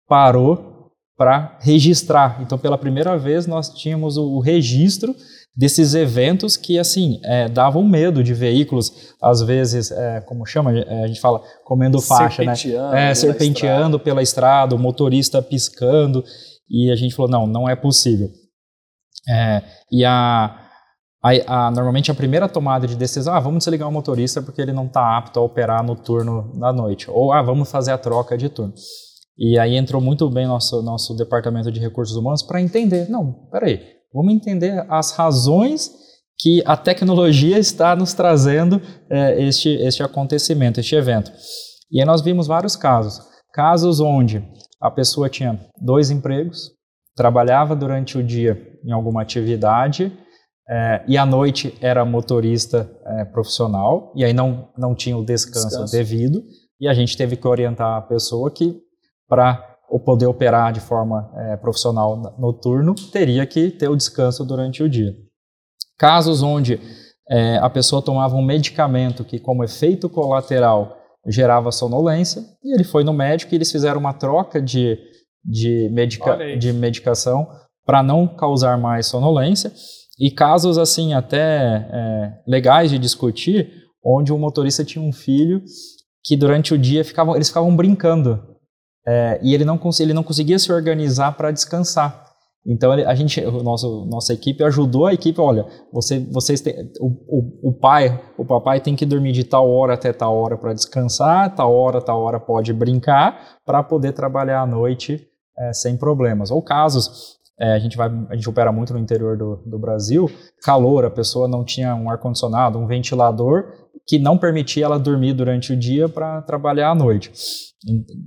parou 0.07 0.91
para 1.17 1.59
registrar. 1.61 2.41
Então, 2.43 2.59
pela 2.59 2.79
primeira 2.79 3.17
vez, 3.17 3.47
nós 3.47 3.71
tínhamos 3.71 4.17
o, 4.17 4.25
o 4.37 4.41
registro 4.41 5.15
desses 5.55 5.95
eventos 5.95 6.57
que, 6.57 6.79
assim, 6.79 7.21
é, 7.25 7.49
davam 7.49 7.83
medo 7.83 8.25
de 8.25 8.33
veículos, 8.33 9.15
às 9.21 9.43
vezes, 9.43 9.91
é, 9.91 10.21
como 10.23 10.47
chama, 10.47 10.73
é, 10.79 11.05
a 11.05 11.07
gente 11.07 11.21
fala, 11.21 11.43
comendo 11.65 12.01
faixa, 12.01 12.43
né? 12.43 12.55
É, 12.95 13.15
serpenteando 13.15 14.01
pela 14.01 14.23
estrada, 14.23 14.75
o 14.75 14.79
motorista 14.79 15.43
piscando, 15.43 16.25
e 16.69 16.91
a 16.91 16.97
gente 16.97 17.15
falou, 17.15 17.31
não, 17.31 17.47
não 17.47 17.69
é 17.69 17.77
possível. 17.77 18.31
É, 19.29 19.63
e 19.91 20.05
a, 20.05 20.59
a, 21.23 21.67
a, 21.67 21.71
normalmente 21.71 22.11
a 22.11 22.15
primeira 22.15 22.49
tomada 22.49 22.87
de 22.87 22.97
decisão, 22.97 23.35
ah, 23.35 23.41
vamos 23.41 23.63
desligar 23.63 23.89
o 23.89 23.93
motorista 23.93 24.41
porque 24.41 24.61
ele 24.61 24.73
não 24.73 24.87
está 24.87 25.17
apto 25.17 25.39
a 25.39 25.43
operar 25.43 25.85
no 25.85 25.95
turno 25.95 26.51
da 26.59 26.73
noite, 26.73 27.11
ou 27.11 27.33
ah, 27.33 27.43
vamos 27.43 27.71
fazer 27.71 27.93
a 27.93 27.99
troca 27.99 28.37
de 28.37 28.49
turno. 28.49 28.73
E 29.39 29.59
aí 29.59 29.77
entrou 29.77 30.01
muito 30.01 30.29
bem 30.29 30.47
nosso 30.47 30.83
nosso 30.83 31.15
departamento 31.15 31.71
de 31.71 31.81
recursos 31.81 32.17
humanos 32.17 32.43
para 32.43 32.61
entender, 32.61 33.09
não, 33.09 33.33
peraí, 33.51 33.81
Vamos 34.13 34.35
entender 34.35 34.85
as 34.89 35.13
razões 35.13 35.91
que 36.39 36.63
a 36.67 36.77
tecnologia 36.77 37.59
está 37.59 37.95
nos 37.95 38.13
trazendo 38.13 38.81
é, 39.09 39.43
este, 39.43 39.69
este 39.69 40.03
acontecimento, 40.03 40.81
este 40.81 40.95
evento. 40.95 41.33
E 41.91 42.01
aí 42.01 42.07
nós 42.07 42.21
vimos 42.21 42.47
vários 42.47 42.75
casos. 42.75 43.21
Casos 43.53 44.01
onde 44.01 44.43
a 44.81 44.91
pessoa 44.91 45.29
tinha 45.29 45.61
dois 45.81 46.11
empregos, 46.11 46.73
trabalhava 47.15 47.77
durante 47.77 48.19
o 48.19 48.23
dia 48.23 48.61
em 48.85 48.91
alguma 48.91 49.23
atividade 49.23 50.13
é, 50.69 51.05
e 51.07 51.17
à 51.19 51.27
noite 51.27 51.77
era 51.81 52.05
motorista 52.05 52.91
é, 53.05 53.25
profissional 53.27 54.13
e 54.17 54.25
aí 54.25 54.33
não, 54.33 54.71
não 54.77 54.95
tinha 54.95 55.17
o 55.17 55.25
descanso, 55.25 55.69
descanso, 55.69 55.93
devido 55.93 56.43
e 56.81 56.89
a 56.89 56.95
gente 56.95 57.17
teve 57.17 57.37
que 57.37 57.47
orientar 57.47 57.99
a 57.99 58.03
pessoa 58.03 58.51
que 58.51 58.81
para 59.29 59.72
ou 59.93 60.01
poder 60.01 60.27
operar 60.27 60.73
de 60.73 60.81
forma 60.81 61.31
é, 61.37 61.57
profissional 61.59 62.35
noturno, 62.39 62.95
teria 63.13 63.45
que 63.45 63.71
ter 63.71 63.89
o 63.89 63.95
descanso 63.95 64.43
durante 64.43 64.83
o 64.83 64.89
dia. 64.89 65.15
Casos 65.99 66.43
onde 66.43 66.81
é, 67.29 67.59
a 67.59 67.69
pessoa 67.69 68.01
tomava 68.01 68.35
um 68.35 68.43
medicamento 68.43 69.23
que, 69.23 69.39
como 69.39 69.63
efeito 69.63 70.09
colateral, 70.09 70.97
gerava 71.27 71.71
sonolência, 71.71 72.43
e 72.65 72.75
ele 72.75 72.85
foi 72.85 73.05
no 73.05 73.13
médico 73.13 73.53
e 73.53 73.57
eles 73.57 73.71
fizeram 73.71 74.01
uma 74.01 74.15
troca 74.15 74.63
de, 74.63 74.99
de, 75.45 75.91
medica, 75.93 76.57
de 76.57 76.73
medicação 76.73 77.47
para 77.85 78.03
não 78.03 78.27
causar 78.27 78.79
mais 78.79 79.07
sonolência. 79.07 79.71
E 80.19 80.31
casos 80.31 80.79
assim 80.79 81.13
até 81.13 81.87
é, 81.93 82.33
legais 82.49 82.91
de 82.91 82.99
discutir, 82.99 83.71
onde 84.03 84.33
o 84.33 84.39
motorista 84.39 84.87
tinha 84.87 85.05
um 85.05 85.13
filho 85.13 85.63
que 86.25 86.35
durante 86.35 86.73
o 86.73 86.79
dia 86.79 87.05
ficavam, 87.05 87.35
eles 87.35 87.49
ficavam 87.49 87.77
brincando 87.77 88.52
é, 89.07 89.41
e 89.43 89.55
ele 89.55 89.65
não, 89.65 89.79
ele 90.01 90.15
não 90.15 90.23
conseguia 90.23 90.59
se 90.59 90.73
organizar 90.73 91.33
para 91.33 91.51
descansar. 91.51 92.33
Então 92.65 92.93
a 92.93 93.15
gente, 93.15 93.41
o 93.45 93.63
nosso, 93.63 94.05
nossa 94.07 94.33
equipe 94.33 94.63
ajudou 94.63 95.07
a 95.07 95.13
equipe, 95.13 95.41
olha, 95.41 95.67
você, 95.93 96.21
vocês 96.21 96.63
o, 97.01 97.07
o, 97.07 97.71
o, 97.71 97.73
pai, 97.73 98.23
o 98.39 98.45
papai 98.45 98.81
tem 98.81 98.95
que 98.95 99.05
dormir 99.05 99.33
de 99.33 99.43
tal 99.43 99.69
hora 99.69 99.95
até 99.95 100.13
tal 100.13 100.37
hora 100.37 100.57
para 100.57 100.73
descansar, 100.73 101.53
tal 101.57 101.75
hora, 101.75 102.01
tal 102.01 102.21
hora 102.21 102.39
pode 102.39 102.73
brincar 102.73 103.59
para 103.67 103.83
poder 103.83 104.13
trabalhar 104.13 104.61
à 104.61 104.67
noite 104.67 105.27
é, 105.59 105.73
sem 105.73 105.97
problemas. 105.97 106.53
Ou 106.53 106.63
casos, 106.63 107.37
é, 107.59 107.75
a 107.75 107.79
gente 107.79 107.97
vai, 107.97 108.11
a 108.31 108.35
gente 108.35 108.49
opera 108.49 108.73
muito 108.73 108.93
no 108.93 108.99
interior 108.99 109.37
do, 109.37 109.63
do 109.67 109.79
Brasil, 109.79 110.31
calor, 110.63 111.05
a 111.05 111.11
pessoa 111.11 111.47
não 111.47 111.65
tinha 111.65 111.95
um 111.95 112.11
ar 112.11 112.19
condicionado, 112.19 112.79
um 112.79 112.87
ventilador 112.87 113.73
que 114.07 114.19
não 114.19 114.37
permitia 114.37 114.87
ela 114.87 114.99
dormir 114.99 115.33
durante 115.33 115.73
o 115.73 115.77
dia 115.77 116.09
para 116.09 116.43
trabalhar 116.43 116.91
à 116.91 116.95
noite. 116.95 117.31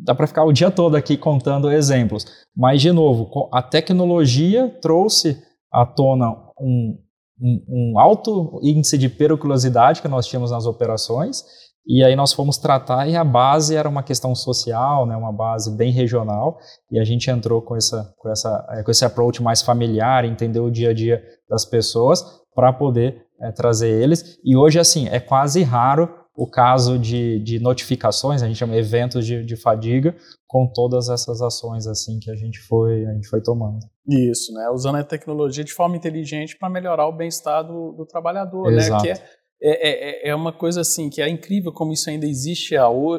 Dá 0.03 0.15
para 0.15 0.27
ficar 0.27 0.43
o 0.43 0.53
dia 0.53 0.71
todo 0.71 0.95
aqui 0.95 1.17
contando 1.17 1.71
exemplos, 1.71 2.25
mas 2.55 2.81
de 2.81 2.91
novo, 2.91 3.49
a 3.53 3.61
tecnologia 3.61 4.69
trouxe 4.81 5.37
à 5.71 5.85
tona 5.85 6.31
um, 6.59 6.97
um, 7.41 7.65
um 7.67 7.99
alto 7.99 8.59
índice 8.63 8.97
de 8.97 9.09
periculosidade 9.09 10.01
que 10.01 10.07
nós 10.07 10.27
tínhamos 10.27 10.51
nas 10.51 10.65
operações, 10.65 11.43
e 11.87 12.03
aí 12.03 12.15
nós 12.15 12.33
fomos 12.33 12.57
tratar 12.57 13.07
e 13.07 13.15
a 13.15 13.23
base 13.23 13.75
era 13.75 13.87
uma 13.87 14.03
questão 14.03 14.33
social, 14.33 15.05
né, 15.05 15.15
uma 15.15 15.31
base 15.31 15.75
bem 15.75 15.91
regional, 15.91 16.57
e 16.91 16.99
a 16.99 17.03
gente 17.03 17.29
entrou 17.29 17.61
com, 17.61 17.75
essa, 17.75 18.13
com, 18.17 18.29
essa, 18.29 18.83
com 18.83 18.91
esse 18.91 19.05
approach 19.05 19.41
mais 19.41 19.61
familiar, 19.61 20.25
entender 20.25 20.59
o 20.59 20.71
dia 20.71 20.89
a 20.89 20.93
dia 20.93 21.23
das 21.49 21.65
pessoas 21.65 22.23
para 22.55 22.73
poder 22.73 23.25
é, 23.39 23.51
trazer 23.51 23.89
eles. 23.89 24.37
E 24.43 24.55
hoje, 24.55 24.79
assim, 24.79 25.07
é 25.09 25.19
quase 25.19 25.61
raro 25.61 26.09
o 26.35 26.49
caso 26.49 26.99
de, 26.99 27.39
de 27.39 27.59
notificações, 27.59 28.43
a 28.43 28.47
gente 28.47 28.57
chama 28.57 28.75
eventos 28.75 29.25
de, 29.25 29.43
de, 29.45 29.55
fadiga, 29.55 30.13
com 30.45 30.67
todas 30.67 31.07
essas 31.07 31.41
ações 31.41 31.87
assim 31.87 32.19
que 32.19 32.29
a 32.29 32.35
gente 32.35 32.59
foi, 32.59 33.05
a 33.05 33.13
gente 33.13 33.27
foi 33.29 33.41
tomando. 33.41 33.79
Isso, 34.05 34.53
né? 34.53 34.69
Usando 34.69 34.97
a 34.97 35.03
tecnologia 35.03 35.63
de 35.63 35.71
forma 35.71 35.95
inteligente 35.95 36.57
para 36.57 36.69
melhorar 36.69 37.07
o 37.07 37.15
bem-estar 37.15 37.63
do, 37.63 37.93
do, 37.93 38.05
trabalhador, 38.05 38.69
Exato. 38.71 39.05
né? 39.05 39.13
Que 39.13 39.21
é, 39.21 39.25
é, 39.61 40.27
é, 40.27 40.29
é, 40.29 40.35
uma 40.35 40.51
coisa 40.51 40.81
assim 40.81 41.09
que 41.09 41.21
é 41.21 41.29
incrível 41.29 41.71
como 41.71 41.93
isso 41.93 42.09
ainda 42.09 42.25
existe 42.25 42.75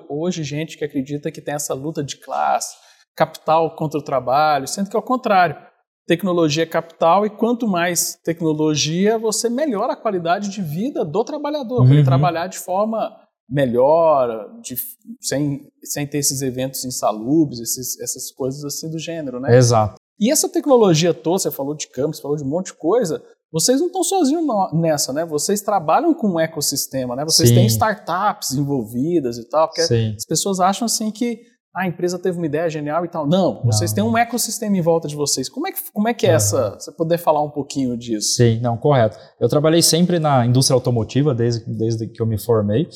hoje, 0.08 0.44
gente 0.44 0.76
que 0.76 0.84
acredita 0.84 1.30
que 1.30 1.40
tem 1.40 1.54
essa 1.54 1.74
luta 1.74 2.02
de 2.04 2.18
classe, 2.18 2.76
capital 3.16 3.74
contra 3.74 3.98
o 3.98 4.04
trabalho, 4.04 4.68
sendo 4.68 4.90
que 4.90 4.96
é 4.96 4.98
o 4.98 5.02
contrário 5.02 5.56
tecnologia 6.06 6.62
é 6.62 6.66
capital 6.66 7.26
e 7.26 7.30
quanto 7.30 7.66
mais 7.66 8.16
tecnologia, 8.24 9.18
você 9.18 9.50
melhora 9.50 9.94
a 9.94 9.96
qualidade 9.96 10.48
de 10.50 10.62
vida 10.62 11.04
do 11.04 11.24
trabalhador, 11.24 11.80
uhum. 11.80 11.86
para 11.86 11.94
ele 11.96 12.04
trabalhar 12.04 12.46
de 12.46 12.58
forma 12.58 13.10
melhor, 13.48 14.60
de, 14.60 14.76
sem, 15.20 15.68
sem 15.82 16.06
ter 16.06 16.18
esses 16.18 16.42
eventos 16.42 16.84
insalubres, 16.84 17.60
esses, 17.60 18.00
essas 18.00 18.30
coisas 18.30 18.64
assim 18.64 18.90
do 18.90 18.98
gênero, 18.98 19.40
né? 19.40 19.56
Exato. 19.56 19.96
E 20.18 20.30
essa 20.30 20.48
tecnologia 20.48 21.12
toda, 21.12 21.40
você 21.40 21.50
falou 21.50 21.74
de 21.74 21.88
campos, 21.88 22.20
falou 22.20 22.36
de 22.36 22.42
um 22.42 22.48
monte 22.48 22.66
de 22.66 22.74
coisa, 22.74 23.22
vocês 23.58 23.80
não 23.80 23.86
estão 23.86 24.04
sozinhos 24.04 24.44
nessa, 24.74 25.14
né? 25.14 25.24
Vocês 25.24 25.62
trabalham 25.62 26.12
com 26.12 26.32
um 26.32 26.40
ecossistema, 26.40 27.16
né? 27.16 27.24
Vocês 27.24 27.48
Sim. 27.48 27.54
têm 27.54 27.66
startups 27.66 28.52
envolvidas 28.52 29.38
e 29.38 29.48
tal, 29.48 29.66
porque 29.66 29.82
Sim. 29.82 30.14
as 30.14 30.26
pessoas 30.26 30.60
acham 30.60 30.84
assim 30.84 31.10
que 31.10 31.40
ah, 31.74 31.84
a 31.84 31.86
empresa 31.86 32.18
teve 32.18 32.36
uma 32.36 32.44
ideia 32.44 32.68
genial 32.68 33.02
e 33.06 33.08
tal. 33.08 33.26
Não, 33.26 33.62
vocês 33.64 33.94
têm 33.94 34.04
um 34.04 34.16
ecossistema 34.16 34.76
em 34.76 34.82
volta 34.82 35.08
de 35.08 35.16
vocês. 35.16 35.48
Como 35.48 35.66
é 35.66 35.72
que, 35.72 35.78
como 35.90 36.06
é, 36.06 36.12
que 36.12 36.26
é 36.26 36.32
essa? 36.32 36.76
Você 36.78 36.92
poder 36.92 37.16
falar 37.16 37.42
um 37.42 37.50
pouquinho 37.50 37.96
disso? 37.96 38.34
Sim, 38.36 38.60
não, 38.60 38.76
correto. 38.76 39.16
Eu 39.40 39.48
trabalhei 39.48 39.80
sempre 39.80 40.18
na 40.18 40.44
indústria 40.44 40.74
automotiva 40.74 41.34
desde, 41.34 41.64
desde 41.64 42.08
que 42.08 42.20
eu 42.20 42.26
me 42.26 42.38
formei 42.38 42.86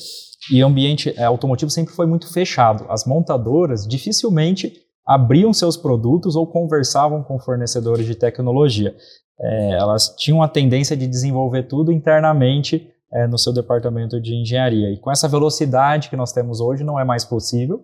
e 0.51 0.63
o 0.63 0.67
ambiente 0.67 1.11
é, 1.17 1.23
automotivo 1.23 1.71
sempre 1.71 1.95
foi 1.95 2.05
muito 2.05 2.31
fechado. 2.31 2.85
As 2.87 3.03
montadoras 3.03 3.87
dificilmente 3.87 4.73
abriam 5.07 5.51
seus 5.53 5.75
produtos 5.75 6.35
ou 6.35 6.45
conversavam 6.45 7.23
com 7.23 7.39
fornecedores 7.39 8.05
de 8.05 8.13
tecnologia. 8.13 8.95
É, 9.41 9.71
elas 9.71 10.15
tinham 10.15 10.43
a 10.43 10.47
tendência 10.47 10.95
de 10.95 11.07
desenvolver 11.07 11.63
tudo 11.63 11.91
internamente 11.91 12.87
é, 13.11 13.27
no 13.27 13.37
seu 13.37 13.51
departamento 13.51 14.21
de 14.21 14.35
engenharia. 14.35 14.91
E 14.91 14.97
com 14.97 15.11
essa 15.11 15.27
velocidade 15.27 16.09
que 16.09 16.15
nós 16.15 16.31
temos 16.31 16.61
hoje, 16.61 16.83
não 16.83 16.99
é 16.99 17.03
mais 17.03 17.25
possível. 17.25 17.83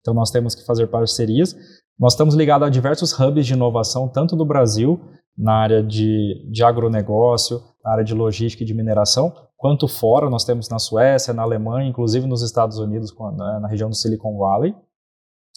Então 0.00 0.14
nós 0.14 0.30
temos 0.30 0.54
que 0.54 0.64
fazer 0.64 0.86
parcerias. 0.86 1.54
Nós 1.98 2.14
estamos 2.14 2.34
ligados 2.34 2.66
a 2.66 2.70
diversos 2.70 3.18
hubs 3.18 3.46
de 3.46 3.52
inovação, 3.52 4.08
tanto 4.08 4.34
no 4.34 4.44
Brasil, 4.44 5.00
na 5.36 5.54
área 5.54 5.82
de, 5.82 6.48
de 6.50 6.64
agronegócio, 6.64 7.60
na 7.84 7.92
área 7.92 8.04
de 8.04 8.14
logística 8.14 8.64
e 8.64 8.66
de 8.66 8.74
mineração, 8.74 9.32
quanto 9.56 9.86
fora. 9.86 10.28
Nós 10.30 10.44
temos 10.44 10.68
na 10.68 10.78
Suécia, 10.78 11.32
na 11.32 11.42
Alemanha, 11.42 11.88
inclusive 11.88 12.26
nos 12.26 12.42
Estados 12.42 12.78
Unidos, 12.78 13.14
na, 13.36 13.60
na 13.60 13.68
região 13.68 13.88
do 13.88 13.94
Silicon 13.94 14.36
Valley. 14.36 14.74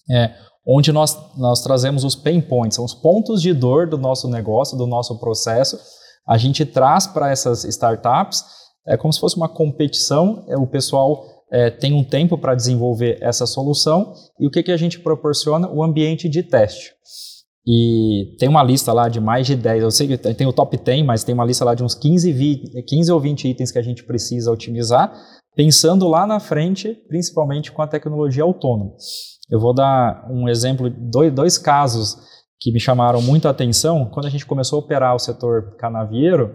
É, 0.09 0.33
onde 0.67 0.91
nós, 0.91 1.17
nós 1.37 1.61
trazemos 1.61 2.03
os 2.03 2.15
pain 2.15 2.41
points, 2.41 2.75
são 2.75 2.83
os 2.83 2.93
pontos 2.93 3.41
de 3.41 3.53
dor 3.53 3.87
do 3.87 3.97
nosso 3.97 4.27
negócio, 4.27 4.77
do 4.77 4.85
nosso 4.85 5.17
processo. 5.17 5.79
A 6.27 6.37
gente 6.37 6.65
traz 6.65 7.07
para 7.07 7.31
essas 7.31 7.63
startups, 7.63 8.43
é 8.85 8.97
como 8.97 9.13
se 9.13 9.19
fosse 9.19 9.37
uma 9.37 9.47
competição, 9.47 10.43
é, 10.47 10.57
o 10.57 10.67
pessoal 10.67 11.25
é, 11.49 11.69
tem 11.69 11.93
um 11.93 12.03
tempo 12.03 12.37
para 12.37 12.53
desenvolver 12.53 13.17
essa 13.21 13.45
solução 13.45 14.13
e 14.37 14.45
o 14.45 14.51
que, 14.51 14.61
que 14.61 14.71
a 14.71 14.77
gente 14.77 14.99
proporciona? 14.99 15.69
O 15.69 15.81
ambiente 15.81 16.27
de 16.27 16.43
teste. 16.43 16.91
E 17.65 18.35
tem 18.39 18.47
uma 18.47 18.63
lista 18.63 18.93
lá 18.93 19.09
de 19.09 19.19
mais 19.19 19.45
de 19.45 19.55
10, 19.55 19.83
eu 19.83 19.91
sei 19.91 20.07
que 20.07 20.17
tem 20.17 20.47
o 20.47 20.53
top 20.53 20.77
10, 20.77 21.05
mas 21.05 21.23
tem 21.23 21.35
uma 21.35 21.43
lista 21.43 21.65
lá 21.65 21.75
de 21.75 21.83
uns 21.83 21.93
15, 21.93 22.31
20, 22.31 22.83
15 22.83 23.11
ou 23.11 23.19
20 23.19 23.49
itens 23.49 23.71
que 23.71 23.79
a 23.79 23.81
gente 23.81 24.05
precisa 24.05 24.51
otimizar, 24.51 25.13
pensando 25.57 26.07
lá 26.07 26.27
na 26.27 26.39
frente, 26.39 26.93
principalmente 27.07 27.71
com 27.71 27.81
a 27.81 27.87
tecnologia 27.87 28.43
autônoma. 28.43 28.91
Eu 29.49 29.59
vou 29.59 29.73
dar 29.73 30.27
um 30.29 30.47
exemplo, 30.47 30.87
dois, 30.87 31.33
dois 31.33 31.57
casos 31.57 32.15
que 32.59 32.71
me 32.71 32.79
chamaram 32.79 33.21
muito 33.23 33.47
a 33.47 33.51
atenção. 33.51 34.05
Quando 34.05 34.27
a 34.27 34.29
gente 34.29 34.45
começou 34.45 34.77
a 34.77 34.83
operar 34.83 35.15
o 35.15 35.19
setor 35.19 35.75
canavieiro, 35.77 36.53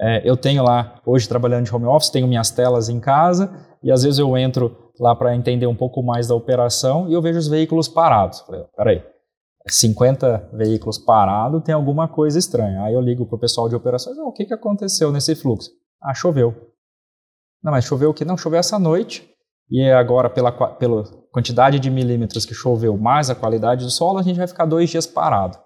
é, 0.00 0.28
eu 0.28 0.36
tenho 0.36 0.64
lá, 0.64 1.00
hoje 1.06 1.28
trabalhando 1.28 1.66
de 1.66 1.74
home 1.74 1.86
office, 1.86 2.10
tenho 2.10 2.26
minhas 2.26 2.50
telas 2.50 2.88
em 2.88 2.98
casa 2.98 3.48
e 3.80 3.92
às 3.92 4.02
vezes 4.02 4.18
eu 4.18 4.36
entro 4.36 4.76
lá 4.98 5.14
para 5.14 5.36
entender 5.36 5.68
um 5.68 5.76
pouco 5.76 6.02
mais 6.02 6.26
da 6.26 6.34
operação 6.34 7.08
e 7.08 7.12
eu 7.12 7.22
vejo 7.22 7.38
os 7.38 7.46
veículos 7.46 7.86
parados. 7.86 8.40
Falei, 8.40 8.64
peraí, 8.76 9.04
50 9.68 10.50
veículos 10.54 10.98
parados, 10.98 11.62
tem 11.62 11.74
alguma 11.74 12.08
coisa 12.08 12.40
estranha. 12.40 12.82
Aí 12.82 12.94
eu 12.94 13.00
ligo 13.00 13.24
para 13.24 13.36
o 13.36 13.40
pessoal 13.40 13.68
de 13.68 13.76
operações, 13.76 14.18
o 14.18 14.32
que, 14.32 14.46
que 14.46 14.54
aconteceu 14.54 15.12
nesse 15.12 15.36
fluxo? 15.36 15.70
Ah, 16.02 16.12
choveu. 16.12 16.71
Não, 17.62 17.72
mas 17.72 17.84
choveu 17.84 18.10
o 18.10 18.14
que? 18.14 18.24
Não, 18.24 18.36
choveu 18.36 18.58
essa 18.58 18.78
noite 18.78 19.28
e 19.70 19.90
agora 19.90 20.28
pela, 20.28 20.52
pela 20.52 21.04
quantidade 21.30 21.78
de 21.78 21.90
milímetros 21.90 22.44
que 22.44 22.54
choveu 22.54 22.96
mais 22.96 23.30
a 23.30 23.34
qualidade 23.34 23.84
do 23.84 23.90
solo, 23.90 24.18
a 24.18 24.22
gente 24.22 24.36
vai 24.36 24.46
ficar 24.46 24.66
dois 24.66 24.90
dias 24.90 25.06
parado. 25.06 25.56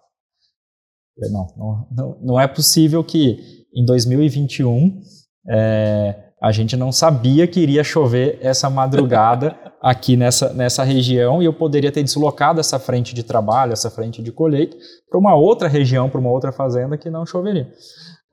Não, 1.18 1.46
não, 1.56 1.88
não, 1.90 2.18
não 2.20 2.40
é 2.40 2.46
possível 2.46 3.02
que 3.02 3.64
em 3.74 3.84
2021 3.84 5.00
é, 5.48 6.14
a 6.40 6.52
gente 6.52 6.76
não 6.76 6.92
sabia 6.92 7.46
que 7.46 7.58
iria 7.58 7.82
chover 7.82 8.38
essa 8.42 8.68
madrugada 8.68 9.56
aqui 9.80 10.16
nessa, 10.16 10.52
nessa 10.52 10.84
região 10.84 11.42
e 11.42 11.46
eu 11.46 11.52
poderia 11.52 11.90
ter 11.90 12.02
deslocado 12.02 12.60
essa 12.60 12.78
frente 12.78 13.14
de 13.14 13.22
trabalho, 13.22 13.72
essa 13.72 13.90
frente 13.90 14.22
de 14.22 14.30
colheita, 14.30 14.76
para 15.08 15.18
uma 15.18 15.34
outra 15.34 15.68
região, 15.68 16.10
para 16.10 16.20
uma 16.20 16.30
outra 16.30 16.52
fazenda 16.52 16.98
que 16.98 17.08
não 17.08 17.24
choveria. 17.24 17.72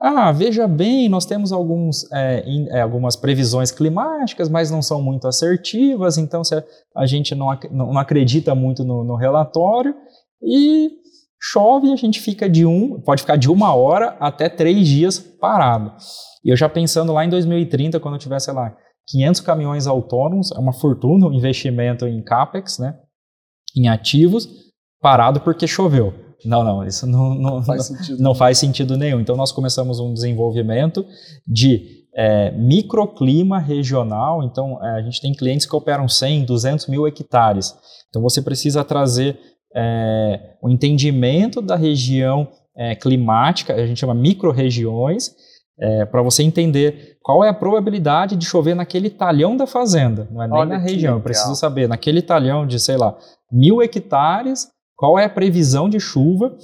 Ah, 0.06 0.34
veja 0.34 0.68
bem, 0.68 1.08
nós 1.08 1.26
temos 1.26 1.54
alguns, 1.54 2.12
é, 2.12 2.44
in, 2.46 2.68
é, 2.72 2.82
algumas 2.82 3.16
previsões 3.16 3.72
climáticas, 3.72 4.50
mas 4.50 4.70
não 4.70 4.82
são 4.82 5.02
muito 5.02 5.26
assertivas, 5.30 6.18
então 6.18 6.44
se 6.44 6.54
a, 6.54 6.64
a 6.98 7.06
gente 7.06 7.34
não, 7.34 7.58
não, 7.72 7.98
acredita 7.98 8.54
muito 8.54 8.84
no, 8.84 9.06
no 9.06 9.16
relatório 9.16 9.96
e 10.42 10.92
chove 11.42 11.94
a 11.94 11.96
gente 11.96 12.20
fica 12.20 12.50
de 12.50 12.66
um, 12.66 13.00
pode 13.00 13.22
ficar 13.22 13.38
de 13.38 13.50
uma 13.50 13.74
hora 13.74 14.18
até 14.20 14.50
três 14.50 14.86
dias 14.86 15.20
parado. 15.20 15.94
E 16.44 16.50
eu 16.50 16.58
já 16.58 16.68
pensando 16.68 17.14
lá 17.14 17.24
em 17.24 17.30
2030, 17.30 17.98
quando 18.02 18.16
eu 18.16 18.20
tiver, 18.20 18.42
sei 18.42 18.54
lá, 18.54 18.76
500 19.08 19.40
caminhões 19.40 19.88
autônomos, 19.88 20.52
é 20.52 20.60
uma 20.60 20.74
fortuna 20.74 21.28
o 21.28 21.34
investimento 21.34 22.06
em 22.06 22.22
CAPEX, 22.22 22.78
né, 22.78 22.94
em 23.74 23.88
ativos, 23.88 24.50
parado 25.02 25.40
porque 25.40 25.66
choveu. 25.66 26.14
Não, 26.46 26.64
não, 26.64 26.86
isso 26.86 27.08
não, 27.08 27.34
não, 27.36 27.64
faz, 27.64 27.90
não, 27.90 27.98
sentido. 27.98 28.22
não 28.22 28.36
faz 28.36 28.58
sentido 28.58 28.98
nenhum. 28.98 29.20
Então, 29.20 29.36
nós 29.36 29.52
começamos 29.52 30.00
um 30.00 30.14
desenvolvimento 30.14 31.06
de 31.48 32.04
é, 32.16 32.52
microclima 32.52 33.60
regional. 33.60 34.44
Então, 34.44 34.84
é, 34.84 35.00
a 35.00 35.02
gente 35.02 35.22
tem 35.22 35.34
clientes 35.34 35.66
que 35.66 35.76
operam 35.76 36.08
100, 36.08 36.46
200 36.46 36.88
mil 36.88 37.08
hectares. 37.08 37.76
Então, 38.10 38.22
você 38.22 38.42
precisa 38.42 38.84
trazer 38.84 39.40
é, 39.76 40.56
o 40.62 40.70
entendimento 40.70 41.62
da 41.62 41.76
região 41.76 42.48
é, 42.76 42.96
climática, 42.96 43.74
a 43.74 43.86
gente 43.86 44.00
chama 44.00 44.14
micro-regiões, 44.14 45.32
é, 45.80 46.06
para 46.06 46.22
você 46.22 46.44
entender 46.44 47.18
qual 47.22 47.44
é 47.44 47.50
a 47.50 47.54
probabilidade 47.54 48.36
de 48.36 48.46
chover 48.46 48.76
naquele 48.76 49.10
talhão 49.10 49.58
da 49.58 49.66
fazenda, 49.66 50.28
não 50.32 50.42
é 50.42 50.48
nem 50.48 50.60
Olha 50.60 50.70
na 50.70 50.78
região. 50.78 51.16
Eu 51.16 51.22
preciso 51.22 51.56
saber, 51.56 51.88
naquele 51.88 52.22
talhão 52.22 52.66
de, 52.68 52.80
sei 52.80 52.98
lá, 52.98 53.18
mil 53.52 53.82
hectares, 53.82 54.68
qual 55.04 55.20
é 55.20 55.26
a 55.26 55.30
previsão 55.30 55.90
de 55.90 56.00
chuva 56.00 56.56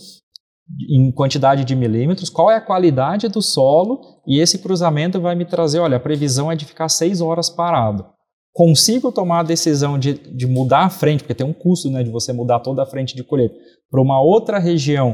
em 0.90 1.12
quantidade 1.12 1.66
de 1.66 1.76
milímetros, 1.76 2.30
qual 2.30 2.50
é 2.50 2.56
a 2.56 2.62
qualidade 2.62 3.28
do 3.28 3.42
solo, 3.42 4.00
e 4.26 4.40
esse 4.40 4.60
cruzamento 4.60 5.20
vai 5.20 5.36
me 5.36 5.44
trazer, 5.44 5.80
olha, 5.80 5.98
a 5.98 6.00
previsão 6.00 6.50
é 6.50 6.56
de 6.56 6.64
ficar 6.64 6.88
seis 6.88 7.20
horas 7.20 7.50
parado. 7.50 8.06
Consigo 8.54 9.12
tomar 9.12 9.42
a 9.42 9.44
decisão 9.44 10.00
de, 10.00 10.14
de 10.14 10.48
mudar 10.48 10.86
a 10.86 10.90
frente, 10.90 11.22
porque 11.22 11.36
tem 11.36 11.46
um 11.46 11.52
custo 11.52 11.90
né, 11.90 12.02
de 12.02 12.10
você 12.10 12.32
mudar 12.32 12.62
toda 12.62 12.82
a 12.82 12.86
frente 12.86 13.14
de 13.14 13.26
colheita, 13.26 13.56
para 13.92 14.02
uma 14.02 14.22
outra 14.22 14.58
região 14.58 15.14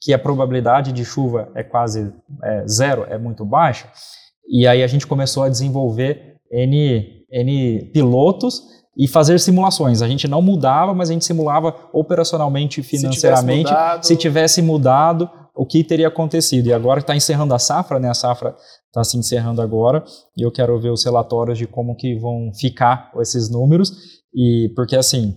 que 0.00 0.14
a 0.14 0.18
probabilidade 0.18 0.92
de 0.92 1.04
chuva 1.04 1.50
é 1.56 1.64
quase 1.64 2.14
é, 2.44 2.68
zero, 2.68 3.04
é 3.08 3.18
muito 3.18 3.44
baixa, 3.44 3.90
e 4.48 4.64
aí 4.64 4.84
a 4.84 4.86
gente 4.86 5.08
começou 5.08 5.42
a 5.42 5.48
desenvolver 5.48 6.36
N, 6.52 7.24
N 7.32 7.90
pilotos 7.92 8.62
e 8.96 9.08
fazer 9.08 9.38
simulações. 9.40 10.02
A 10.02 10.08
gente 10.08 10.26
não 10.26 10.42
mudava, 10.42 10.92
mas 10.94 11.10
a 11.10 11.12
gente 11.12 11.24
simulava 11.24 11.74
operacionalmente 11.92 12.80
e 12.80 12.82
financeiramente. 12.82 13.68
Se 13.68 13.74
tivesse 13.74 13.82
mudado, 13.82 14.06
se 14.06 14.16
tivesse 14.16 14.62
mudado 14.62 15.30
o 15.54 15.66
que 15.66 15.84
teria 15.84 16.08
acontecido. 16.08 16.68
E 16.68 16.72
agora 16.72 17.00
está 17.00 17.14
encerrando 17.14 17.54
a 17.54 17.58
safra, 17.58 17.98
né? 17.98 18.08
A 18.08 18.14
safra 18.14 18.54
está 18.86 19.04
se 19.04 19.16
encerrando 19.16 19.60
agora 19.60 20.02
e 20.36 20.42
eu 20.42 20.50
quero 20.50 20.80
ver 20.80 20.90
os 20.90 21.04
relatórios 21.04 21.58
de 21.58 21.66
como 21.66 21.94
que 21.94 22.18
vão 22.18 22.50
ficar 22.58 23.10
esses 23.20 23.50
números. 23.50 23.92
E 24.34 24.72
porque 24.74 24.96
assim, 24.96 25.36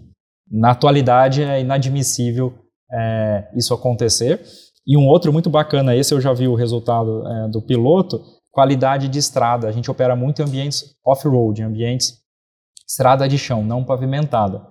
na 0.50 0.72
atualidade 0.72 1.44
é 1.44 1.60
inadmissível 1.62 2.54
é, 2.92 3.50
isso 3.56 3.74
acontecer. 3.74 4.42
E 4.86 4.98
um 4.98 5.08
outro 5.08 5.32
muito 5.32 5.50
bacana, 5.50 5.96
esse 5.96 6.14
eu 6.14 6.22
já 6.22 6.34
vi 6.34 6.48
o 6.48 6.56
resultado 6.56 7.26
é, 7.28 7.48
do 7.50 7.62
piloto, 7.62 8.22
qualidade 8.52 9.08
de 9.08 9.20
estrada. 9.20 9.68
A 9.68 9.72
gente 9.72 9.90
opera 9.90 10.16
muito 10.16 10.42
em 10.42 10.46
ambientes 10.46 10.96
off-road, 11.06 11.62
em 11.62 11.66
ambientes 11.66 12.23
estrada 12.88 13.28
de 13.28 13.38
chão, 13.38 13.64
não 13.64 13.84
pavimentada. 13.84 14.62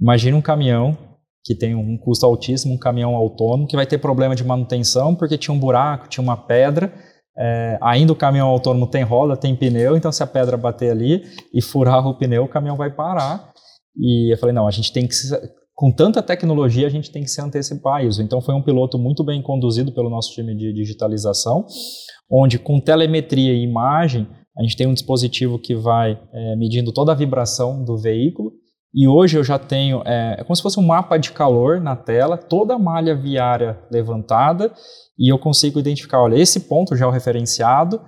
Imagine 0.00 0.34
um 0.34 0.42
caminhão 0.42 0.96
que 1.44 1.54
tem 1.54 1.74
um 1.74 1.98
custo 1.98 2.24
altíssimo, 2.24 2.74
um 2.74 2.78
caminhão 2.78 3.14
autônomo, 3.14 3.66
que 3.66 3.76
vai 3.76 3.86
ter 3.86 3.98
problema 3.98 4.34
de 4.34 4.42
manutenção 4.42 5.14
porque 5.14 5.36
tinha 5.36 5.54
um 5.54 5.58
buraco, 5.58 6.08
tinha 6.08 6.22
uma 6.22 6.36
pedra. 6.36 6.92
É, 7.36 7.78
ainda 7.82 8.12
o 8.12 8.16
caminhão 8.16 8.48
autônomo 8.48 8.86
tem 8.86 9.02
roda, 9.02 9.36
tem 9.36 9.54
pneu, 9.54 9.96
então 9.96 10.10
se 10.10 10.22
a 10.22 10.26
pedra 10.26 10.56
bater 10.56 10.90
ali 10.90 11.22
e 11.52 11.60
furar 11.60 12.06
o 12.06 12.16
pneu, 12.16 12.44
o 12.44 12.48
caminhão 12.48 12.76
vai 12.76 12.90
parar. 12.90 13.52
E 13.96 14.32
eu 14.32 14.38
falei, 14.38 14.54
não, 14.54 14.66
a 14.66 14.70
gente 14.70 14.92
tem 14.92 15.06
que, 15.06 15.14
com 15.74 15.92
tanta 15.92 16.22
tecnologia, 16.22 16.86
a 16.86 16.90
gente 16.90 17.10
tem 17.10 17.22
que 17.22 17.30
se 17.30 17.40
antecipar 17.40 17.96
a 17.96 18.04
isso. 18.04 18.22
Então 18.22 18.40
foi 18.40 18.54
um 18.54 18.62
piloto 18.62 18.98
muito 18.98 19.22
bem 19.24 19.42
conduzido 19.42 19.92
pelo 19.92 20.08
nosso 20.08 20.32
time 20.32 20.56
de 20.56 20.72
digitalização, 20.72 21.66
onde 22.30 22.58
com 22.58 22.80
telemetria 22.80 23.52
e 23.52 23.62
imagem, 23.62 24.26
a 24.56 24.62
gente 24.62 24.76
tem 24.76 24.86
um 24.86 24.94
dispositivo 24.94 25.58
que 25.58 25.74
vai 25.74 26.18
é, 26.32 26.56
medindo 26.56 26.92
toda 26.92 27.12
a 27.12 27.14
vibração 27.14 27.84
do 27.84 27.96
veículo. 27.96 28.52
E 28.94 29.08
hoje 29.08 29.36
eu 29.36 29.42
já 29.42 29.58
tenho, 29.58 30.02
é, 30.04 30.36
é, 30.38 30.44
como 30.44 30.54
se 30.54 30.62
fosse 30.62 30.78
um 30.78 30.86
mapa 30.86 31.16
de 31.16 31.32
calor 31.32 31.80
na 31.80 31.96
tela, 31.96 32.38
toda 32.38 32.74
a 32.74 32.78
malha 32.78 33.16
viária 33.16 33.78
levantada. 33.90 34.72
E 35.18 35.32
eu 35.32 35.38
consigo 35.38 35.80
identificar, 35.80 36.22
olha, 36.22 36.36
esse 36.36 36.60
ponto 36.60 36.94
já 36.94 37.04
é 37.04 37.08
o 37.08 37.10
referenciado, 37.10 38.00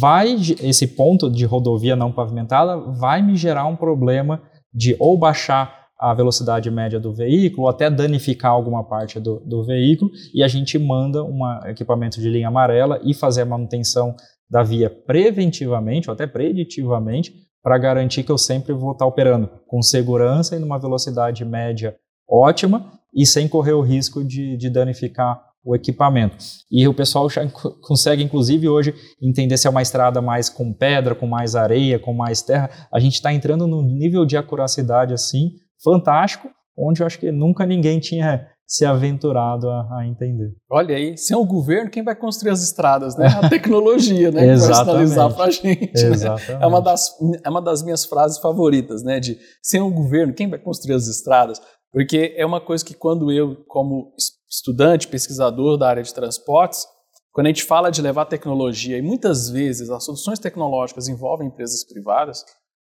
vai, 0.00 0.36
esse 0.60 0.86
ponto 0.86 1.28
de 1.28 1.44
rodovia 1.44 1.96
não 1.96 2.12
pavimentada 2.12 2.76
vai 2.76 3.20
me 3.20 3.36
gerar 3.36 3.66
um 3.66 3.74
problema 3.74 4.40
de 4.72 4.96
ou 5.00 5.18
baixar 5.18 5.81
a 6.02 6.12
velocidade 6.12 6.68
média 6.68 6.98
do 6.98 7.14
veículo, 7.14 7.68
até 7.68 7.88
danificar 7.88 8.50
alguma 8.50 8.82
parte 8.82 9.20
do, 9.20 9.38
do 9.46 9.62
veículo, 9.62 10.10
e 10.34 10.42
a 10.42 10.48
gente 10.48 10.76
manda 10.76 11.22
um 11.22 11.40
equipamento 11.66 12.20
de 12.20 12.28
linha 12.28 12.48
amarela 12.48 13.00
e 13.04 13.14
fazer 13.14 13.42
a 13.42 13.46
manutenção 13.46 14.16
da 14.50 14.64
via 14.64 14.90
preventivamente 14.90 16.10
ou 16.10 16.14
até 16.14 16.26
preditivamente 16.26 17.32
para 17.62 17.78
garantir 17.78 18.24
que 18.24 18.32
eu 18.32 18.36
sempre 18.36 18.72
vou 18.72 18.90
estar 18.90 19.06
operando 19.06 19.48
com 19.68 19.80
segurança 19.80 20.56
e 20.56 20.58
numa 20.58 20.76
velocidade 20.76 21.44
média 21.44 21.94
ótima 22.28 22.98
e 23.14 23.24
sem 23.24 23.46
correr 23.46 23.74
o 23.74 23.80
risco 23.80 24.24
de, 24.24 24.56
de 24.56 24.68
danificar 24.68 25.40
o 25.64 25.76
equipamento. 25.76 26.36
E 26.68 26.88
o 26.88 26.94
pessoal 26.94 27.30
já 27.30 27.48
consegue, 27.80 28.24
inclusive, 28.24 28.68
hoje 28.68 28.92
entender 29.22 29.56
se 29.56 29.68
é 29.68 29.70
uma 29.70 29.82
estrada 29.82 30.20
mais 30.20 30.48
com 30.48 30.72
pedra, 30.72 31.14
com 31.14 31.28
mais 31.28 31.54
areia, 31.54 32.00
com 32.00 32.12
mais 32.12 32.42
terra. 32.42 32.68
A 32.92 32.98
gente 32.98 33.14
está 33.14 33.32
entrando 33.32 33.68
num 33.68 33.82
nível 33.82 34.26
de 34.26 34.36
acuracidade 34.36 35.14
assim 35.14 35.52
fantástico, 35.82 36.48
onde 36.76 37.02
eu 37.02 37.06
acho 37.06 37.18
que 37.18 37.30
nunca 37.30 37.66
ninguém 37.66 38.00
tinha 38.00 38.48
se 38.66 38.86
aventurado 38.86 39.68
a, 39.68 39.98
a, 39.98 40.06
entender. 40.06 40.50
Olha 40.70 40.96
aí, 40.96 41.18
sem 41.18 41.36
o 41.36 41.44
governo, 41.44 41.90
quem 41.90 42.02
vai 42.02 42.16
construir 42.16 42.52
as 42.52 42.62
estradas? 42.62 43.16
Né? 43.18 43.26
A 43.26 43.48
tecnologia, 43.50 44.30
né? 44.30 44.40
que 44.40 44.60
vai 44.60 44.74
sinalizar 44.74 45.34
para 45.34 45.44
a 45.44 45.50
gente. 45.50 45.92
Exatamente. 45.94 46.52
Né? 46.52 46.58
É, 46.62 46.66
uma 46.66 46.80
das, 46.80 47.10
é 47.44 47.50
uma 47.50 47.60
das 47.60 47.82
minhas 47.82 48.06
frases 48.06 48.38
favoritas, 48.38 49.02
né? 49.02 49.20
De 49.20 49.38
sem 49.62 49.80
o 49.82 49.90
governo, 49.90 50.32
quem 50.32 50.48
vai 50.48 50.58
construir 50.58 50.94
as 50.94 51.06
estradas? 51.06 51.60
Porque 51.92 52.34
é 52.34 52.46
uma 52.46 52.62
coisa 52.62 52.82
que 52.82 52.94
quando 52.94 53.30
eu, 53.30 53.56
como 53.68 54.14
estudante, 54.50 55.06
pesquisador 55.06 55.76
da 55.76 55.88
área 55.88 56.02
de 56.02 56.14
transportes, 56.14 56.86
quando 57.30 57.46
a 57.46 57.50
gente 57.50 57.64
fala 57.64 57.90
de 57.90 58.00
levar 58.00 58.24
tecnologia, 58.24 58.96
e 58.96 59.02
muitas 59.02 59.50
vezes 59.50 59.90
as 59.90 60.04
soluções 60.04 60.38
tecnológicas 60.38 61.08
envolvem 61.08 61.48
empresas 61.48 61.84
privadas, 61.84 62.42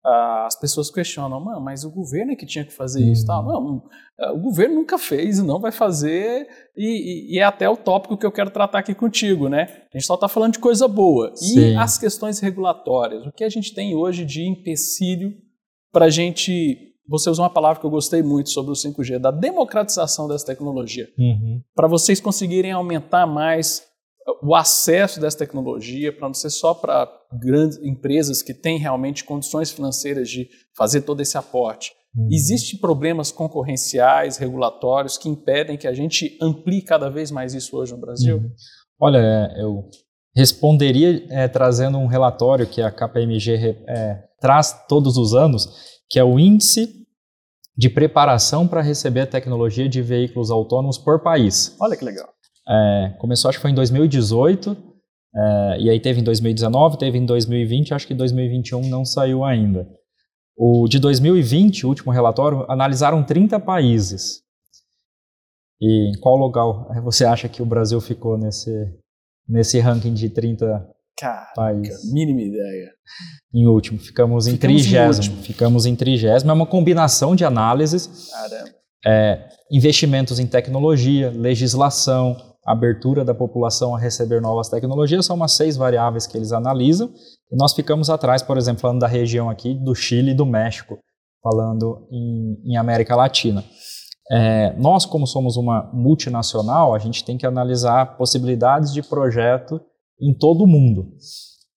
as 0.08 0.54
pessoas 0.54 0.88
questionam, 0.88 1.40
mas 1.60 1.84
o 1.84 1.90
governo 1.90 2.32
é 2.32 2.36
que 2.36 2.46
tinha 2.46 2.64
que 2.64 2.72
fazer 2.72 3.02
isso. 3.02 3.22
Uhum. 3.22 3.26
Tá? 3.26 3.42
Não, 3.42 3.82
o 4.34 4.38
governo 4.38 4.76
nunca 4.76 4.98
fez 4.98 5.38
e 5.38 5.42
não 5.42 5.58
vai 5.58 5.72
fazer, 5.72 6.46
e, 6.76 7.34
e, 7.34 7.38
é 7.40 7.42
até 7.42 7.68
o 7.68 7.76
tópico 7.76 8.16
que 8.16 8.24
eu 8.24 8.30
quero 8.30 8.50
tratar 8.50 8.78
aqui 8.78 8.94
contigo. 8.94 9.48
Né? 9.48 9.62
A 9.92 9.98
gente 9.98 10.06
só 10.06 10.14
está 10.14 10.28
falando 10.28 10.52
de 10.52 10.58
coisa 10.60 10.86
boa. 10.86 11.34
Sim. 11.34 11.72
E 11.72 11.76
as 11.76 11.98
questões 11.98 12.38
regulatórias, 12.38 13.26
o 13.26 13.32
que 13.32 13.42
a 13.42 13.48
gente 13.48 13.74
tem 13.74 13.96
hoje 13.96 14.24
de 14.24 14.46
empecilho 14.46 15.34
para 15.92 16.04
a 16.04 16.10
gente 16.10 16.82
você 17.08 17.30
usou 17.30 17.44
uma 17.44 17.50
palavra 17.50 17.78
que 17.78 17.86
eu 17.86 17.90
gostei 17.90 18.20
muito 18.20 18.50
sobre 18.50 18.72
o 18.72 18.74
5G, 18.74 19.20
da 19.20 19.30
democratização 19.30 20.26
dessa 20.26 20.46
tecnologia. 20.46 21.08
Uhum. 21.16 21.62
Para 21.72 21.86
vocês 21.86 22.20
conseguirem 22.20 22.72
aumentar 22.72 23.26
mais 23.28 23.86
o 24.42 24.54
acesso 24.54 25.20
dessa 25.20 25.38
tecnologia, 25.38 26.12
para 26.12 26.26
não 26.26 26.34
ser 26.34 26.50
só 26.50 26.74
para 26.74 27.08
grandes 27.40 27.78
empresas 27.78 28.42
que 28.42 28.52
têm 28.52 28.78
realmente 28.78 29.24
condições 29.24 29.70
financeiras 29.70 30.28
de 30.28 30.48
fazer 30.76 31.02
todo 31.02 31.20
esse 31.20 31.38
aporte. 31.38 31.92
Uhum. 32.16 32.28
Existem 32.32 32.80
problemas 32.80 33.30
concorrenciais, 33.30 34.36
regulatórios, 34.36 35.16
que 35.18 35.28
impedem 35.28 35.76
que 35.76 35.86
a 35.86 35.92
gente 35.92 36.36
amplie 36.40 36.82
cada 36.82 37.08
vez 37.08 37.30
mais 37.30 37.54
isso 37.54 37.76
hoje 37.76 37.92
no 37.92 38.00
Brasil? 38.00 38.38
Uhum. 38.38 38.50
Olha, 39.00 39.18
é, 39.18 39.62
eu 39.62 39.88
responderia 40.34 41.24
é, 41.30 41.46
trazendo 41.46 41.98
um 41.98 42.06
relatório 42.06 42.66
que 42.66 42.82
a 42.82 42.90
KPMG 42.90 43.84
é, 43.86 44.24
traz 44.40 44.86
todos 44.88 45.16
os 45.16 45.34
anos, 45.34 45.68
que 46.08 46.18
é 46.18 46.24
o 46.24 46.38
índice 46.38 47.06
de 47.76 47.90
preparação 47.90 48.66
para 48.66 48.80
receber 48.80 49.20
a 49.20 49.26
tecnologia 49.26 49.88
de 49.88 50.00
veículos 50.00 50.50
autônomos 50.50 50.96
por 50.96 51.22
país. 51.22 51.76
Olha 51.78 51.96
que 51.96 52.04
legal. 52.04 52.28
É, 52.68 53.14
começou, 53.18 53.48
acho 53.48 53.58
que 53.58 53.62
foi 53.62 53.70
em 53.70 53.74
2018, 53.74 54.76
é, 55.34 55.80
e 55.80 55.90
aí 55.90 56.00
teve 56.00 56.20
em 56.20 56.24
2019, 56.24 56.98
teve 56.98 57.18
em 57.18 57.26
2020, 57.26 57.94
acho 57.94 58.06
que 58.06 58.14
2021 58.14 58.88
não 58.88 59.04
saiu 59.04 59.44
ainda. 59.44 59.86
O 60.56 60.88
de 60.88 60.98
2020, 60.98 61.84
o 61.84 61.88
último 61.90 62.10
relatório, 62.10 62.64
analisaram 62.68 63.22
30 63.22 63.60
países. 63.60 64.40
E 65.80 66.10
em 66.10 66.20
qual 66.20 66.36
lugar 66.36 66.64
você 67.02 67.26
acha 67.26 67.48
que 67.48 67.60
o 67.60 67.66
Brasil 67.66 68.00
ficou 68.00 68.38
nesse, 68.38 68.70
nesse 69.46 69.78
ranking 69.78 70.14
de 70.14 70.30
30 70.30 70.88
Caraca, 71.18 71.52
país. 71.54 72.12
mínima 72.12 72.40
ideia. 72.40 72.90
Em 73.54 73.66
último, 73.66 73.98
ficamos 73.98 74.46
em 74.46 74.56
trigésimo. 74.56 75.36
Ficamos 75.42 75.84
em 75.84 75.94
trigésimo. 75.94 76.50
É 76.50 76.54
uma 76.54 76.66
combinação 76.66 77.36
de 77.36 77.44
análises. 77.44 78.30
Caramba. 78.30 78.70
É, 79.06 79.48
investimentos 79.70 80.38
em 80.38 80.46
tecnologia, 80.46 81.30
legislação, 81.30 82.36
abertura 82.66 83.24
da 83.24 83.34
população 83.34 83.94
a 83.94 83.98
receber 83.98 84.40
novas 84.40 84.68
tecnologias, 84.68 85.24
são 85.24 85.36
umas 85.36 85.52
seis 85.52 85.76
variáveis 85.76 86.26
que 86.26 86.36
eles 86.36 86.52
analisam. 86.52 87.10
E 87.50 87.56
nós 87.56 87.72
ficamos 87.72 88.10
atrás, 88.10 88.42
por 88.42 88.58
exemplo, 88.58 88.80
falando 88.80 89.00
da 89.00 89.06
região 89.06 89.48
aqui 89.48 89.74
do 89.74 89.94
Chile 89.94 90.32
e 90.32 90.34
do 90.34 90.44
México, 90.44 90.98
falando 91.42 92.06
em, 92.10 92.72
em 92.72 92.76
América 92.76 93.14
Latina. 93.14 93.64
É, 94.30 94.74
nós, 94.76 95.06
como 95.06 95.26
somos 95.26 95.56
uma 95.56 95.88
multinacional, 95.92 96.92
a 96.94 96.98
gente 96.98 97.24
tem 97.24 97.38
que 97.38 97.46
analisar 97.46 98.16
possibilidades 98.16 98.92
de 98.92 99.00
projeto 99.00 99.80
em 100.20 100.36
todo 100.36 100.64
o 100.64 100.66
mundo. 100.66 101.12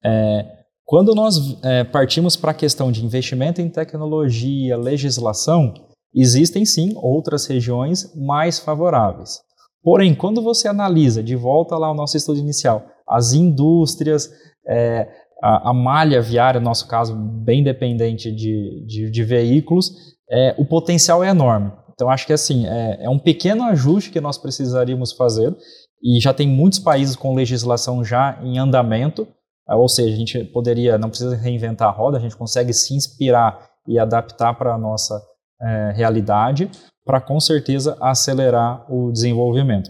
É, 0.03 0.45
quando 0.85 1.13
nós 1.13 1.61
é, 1.63 1.83
partimos 1.83 2.35
para 2.35 2.49
a 2.49 2.55
questão 2.55 2.91
de 2.91 3.05
investimento 3.05 3.61
em 3.61 3.69
tecnologia, 3.69 4.75
legislação, 4.75 5.71
existem 6.15 6.65
sim 6.65 6.93
outras 6.95 7.45
regiões 7.45 8.11
mais 8.15 8.57
favoráveis. 8.57 9.37
Porém, 9.83 10.13
quando 10.13 10.41
você 10.41 10.67
analisa, 10.67 11.23
de 11.23 11.35
volta 11.35 11.77
lá 11.77 11.87
ao 11.87 11.95
nosso 11.95 12.17
estudo 12.17 12.39
inicial, 12.39 12.85
as 13.07 13.33
indústrias, 13.33 14.29
é, 14.67 15.07
a, 15.41 15.69
a, 15.69 15.73
malha 15.73 16.21
viária, 16.21 16.59
no 16.59 16.65
nosso 16.65 16.87
caso, 16.87 17.15
bem 17.15 17.63
dependente 17.63 18.31
de, 18.31 18.85
de, 18.85 19.09
de 19.09 19.23
veículos, 19.23 19.91
é, 20.29 20.53
o 20.57 20.65
potencial 20.65 21.23
é 21.23 21.29
enorme. 21.29 21.71
Então, 21.93 22.09
acho 22.09 22.25
que 22.25 22.33
assim, 22.33 22.67
é, 22.67 23.05
é 23.05 23.09
um 23.09 23.19
pequeno 23.19 23.63
ajuste 23.63 24.11
que 24.11 24.21
nós 24.21 24.37
precisaríamos 24.37 25.13
fazer 25.13 25.55
e 26.01 26.19
já 26.19 26.33
tem 26.33 26.47
muitos 26.47 26.79
países 26.79 27.15
com 27.15 27.35
legislação 27.35 28.03
já 28.03 28.39
em 28.41 28.57
andamento, 28.57 29.27
eh, 29.69 29.75
ou 29.75 29.89
seja, 29.89 30.13
a 30.13 30.17
gente 30.17 30.43
poderia, 30.45 30.97
não 30.97 31.09
precisa 31.09 31.35
reinventar 31.35 31.89
a 31.89 31.91
roda, 31.91 32.17
a 32.17 32.21
gente 32.21 32.37
consegue 32.37 32.73
se 32.73 32.95
inspirar 32.95 33.69
e 33.87 33.99
adaptar 33.99 34.53
para 34.53 34.73
a 34.73 34.77
nossa 34.77 35.21
é, 35.61 35.91
realidade, 35.95 36.69
para 37.05 37.19
com 37.19 37.39
certeza 37.39 37.97
acelerar 37.99 38.85
o 38.91 39.11
desenvolvimento. 39.11 39.89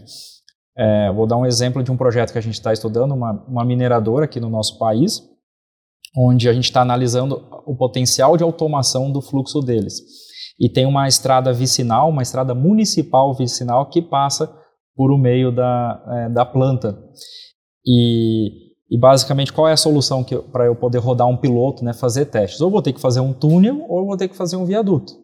É, 0.76 1.12
vou 1.12 1.26
dar 1.26 1.36
um 1.36 1.44
exemplo 1.44 1.82
de 1.82 1.90
um 1.90 1.96
projeto 1.96 2.32
que 2.32 2.38
a 2.38 2.42
gente 2.42 2.54
está 2.54 2.72
estudando, 2.72 3.12
uma, 3.12 3.44
uma 3.46 3.64
mineradora 3.64 4.24
aqui 4.24 4.40
no 4.40 4.48
nosso 4.48 4.78
país, 4.78 5.22
onde 6.16 6.48
a 6.48 6.52
gente 6.52 6.64
está 6.64 6.80
analisando 6.80 7.46
o 7.66 7.76
potencial 7.76 8.36
de 8.36 8.42
automação 8.42 9.12
do 9.12 9.20
fluxo 9.20 9.60
deles. 9.60 10.00
E 10.58 10.68
tem 10.68 10.86
uma 10.86 11.08
estrada 11.08 11.52
vicinal, 11.52 12.08
uma 12.08 12.22
estrada 12.22 12.54
municipal 12.54 13.34
vicinal 13.34 13.88
que 13.88 14.02
passa 14.02 14.52
por 14.94 15.10
o 15.10 15.18
meio 15.18 15.50
da, 15.50 16.04
é, 16.08 16.28
da 16.28 16.44
planta. 16.44 16.98
E, 17.86 18.70
e, 18.90 18.98
basicamente, 18.98 19.52
qual 19.52 19.68
é 19.68 19.72
a 19.72 19.76
solução 19.76 20.22
para 20.24 20.66
eu 20.66 20.76
poder 20.76 20.98
rodar 20.98 21.26
um 21.26 21.36
piloto, 21.36 21.84
né, 21.84 21.94
fazer 21.94 22.26
testes? 22.26 22.60
Ou 22.60 22.70
vou 22.70 22.82
ter 22.82 22.92
que 22.92 23.00
fazer 23.00 23.20
um 23.20 23.32
túnel, 23.32 23.84
ou 23.88 24.06
vou 24.06 24.16
ter 24.16 24.28
que 24.28 24.36
fazer 24.36 24.56
um 24.56 24.66
viaduto. 24.66 25.14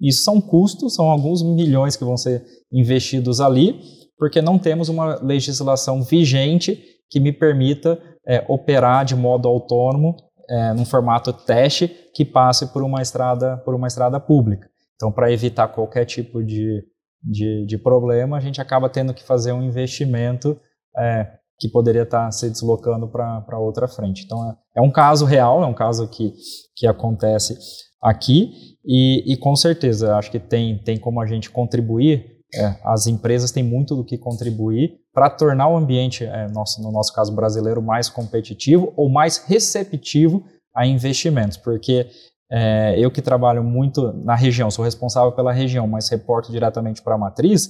Isso 0.00 0.22
são 0.22 0.40
custos, 0.40 0.94
são 0.94 1.10
alguns 1.10 1.42
milhões 1.42 1.96
que 1.96 2.04
vão 2.04 2.16
ser 2.16 2.44
investidos 2.72 3.40
ali, 3.40 3.80
porque 4.16 4.40
não 4.40 4.58
temos 4.58 4.88
uma 4.88 5.16
legislação 5.22 6.02
vigente 6.02 6.82
que 7.10 7.20
me 7.20 7.32
permita 7.32 8.00
é, 8.26 8.44
operar 8.48 9.04
de 9.04 9.16
modo 9.16 9.48
autônomo 9.48 10.16
é, 10.48 10.72
num 10.72 10.84
formato 10.84 11.32
teste 11.32 11.90
que 12.14 12.24
passe 12.24 12.66
por 12.72 12.82
uma 12.82 13.02
estrada 13.02 13.56
por 13.58 13.74
uma 13.74 13.86
estrada 13.86 14.18
pública. 14.20 14.68
Então, 14.96 15.12
para 15.12 15.32
evitar 15.32 15.68
qualquer 15.68 16.04
tipo 16.04 16.42
de 16.44 16.82
de, 17.22 17.64
de 17.66 17.78
problema, 17.78 18.36
a 18.36 18.40
gente 18.40 18.60
acaba 18.60 18.88
tendo 18.88 19.12
que 19.12 19.24
fazer 19.24 19.52
um 19.52 19.62
investimento 19.62 20.58
é, 20.96 21.30
que 21.58 21.68
poderia 21.68 22.02
estar 22.02 22.30
se 22.30 22.48
deslocando 22.48 23.08
para 23.08 23.58
outra 23.58 23.88
frente. 23.88 24.24
Então, 24.24 24.50
é, 24.50 24.80
é, 24.80 24.82
um 24.82 24.90
caso 24.90 25.24
real, 25.24 25.62
é 25.62 25.66
um 25.66 25.74
caso 25.74 26.08
que, 26.08 26.32
que 26.76 26.86
acontece 26.86 27.58
aqui 28.00 28.52
e, 28.84 29.32
e 29.32 29.36
com 29.36 29.56
certeza 29.56 30.16
acho 30.16 30.30
que 30.30 30.38
tem, 30.38 30.78
tem 30.78 30.98
como 30.98 31.20
a 31.20 31.26
gente 31.26 31.50
contribuir, 31.50 32.38
é, 32.54 32.76
as 32.84 33.06
empresas 33.06 33.50
têm 33.50 33.62
muito 33.62 33.94
do 33.94 34.04
que 34.04 34.16
contribuir 34.16 34.94
para 35.12 35.28
tornar 35.28 35.68
o 35.68 35.76
ambiente, 35.76 36.24
é, 36.24 36.48
nosso, 36.48 36.80
no 36.80 36.92
nosso 36.92 37.12
caso 37.12 37.34
brasileiro, 37.34 37.82
mais 37.82 38.08
competitivo 38.08 38.92
ou 38.96 39.10
mais 39.10 39.38
receptivo 39.38 40.44
a 40.74 40.86
investimentos, 40.86 41.56
porque 41.56 42.06
é, 42.50 42.94
eu 42.98 43.10
que 43.10 43.20
trabalho 43.20 43.62
muito 43.62 44.12
na 44.24 44.34
região, 44.34 44.70
sou 44.70 44.84
responsável 44.84 45.32
pela 45.32 45.52
região, 45.52 45.86
mas 45.86 46.08
reporto 46.08 46.50
diretamente 46.50 47.02
para 47.02 47.16
a 47.16 47.18
matriz, 47.18 47.68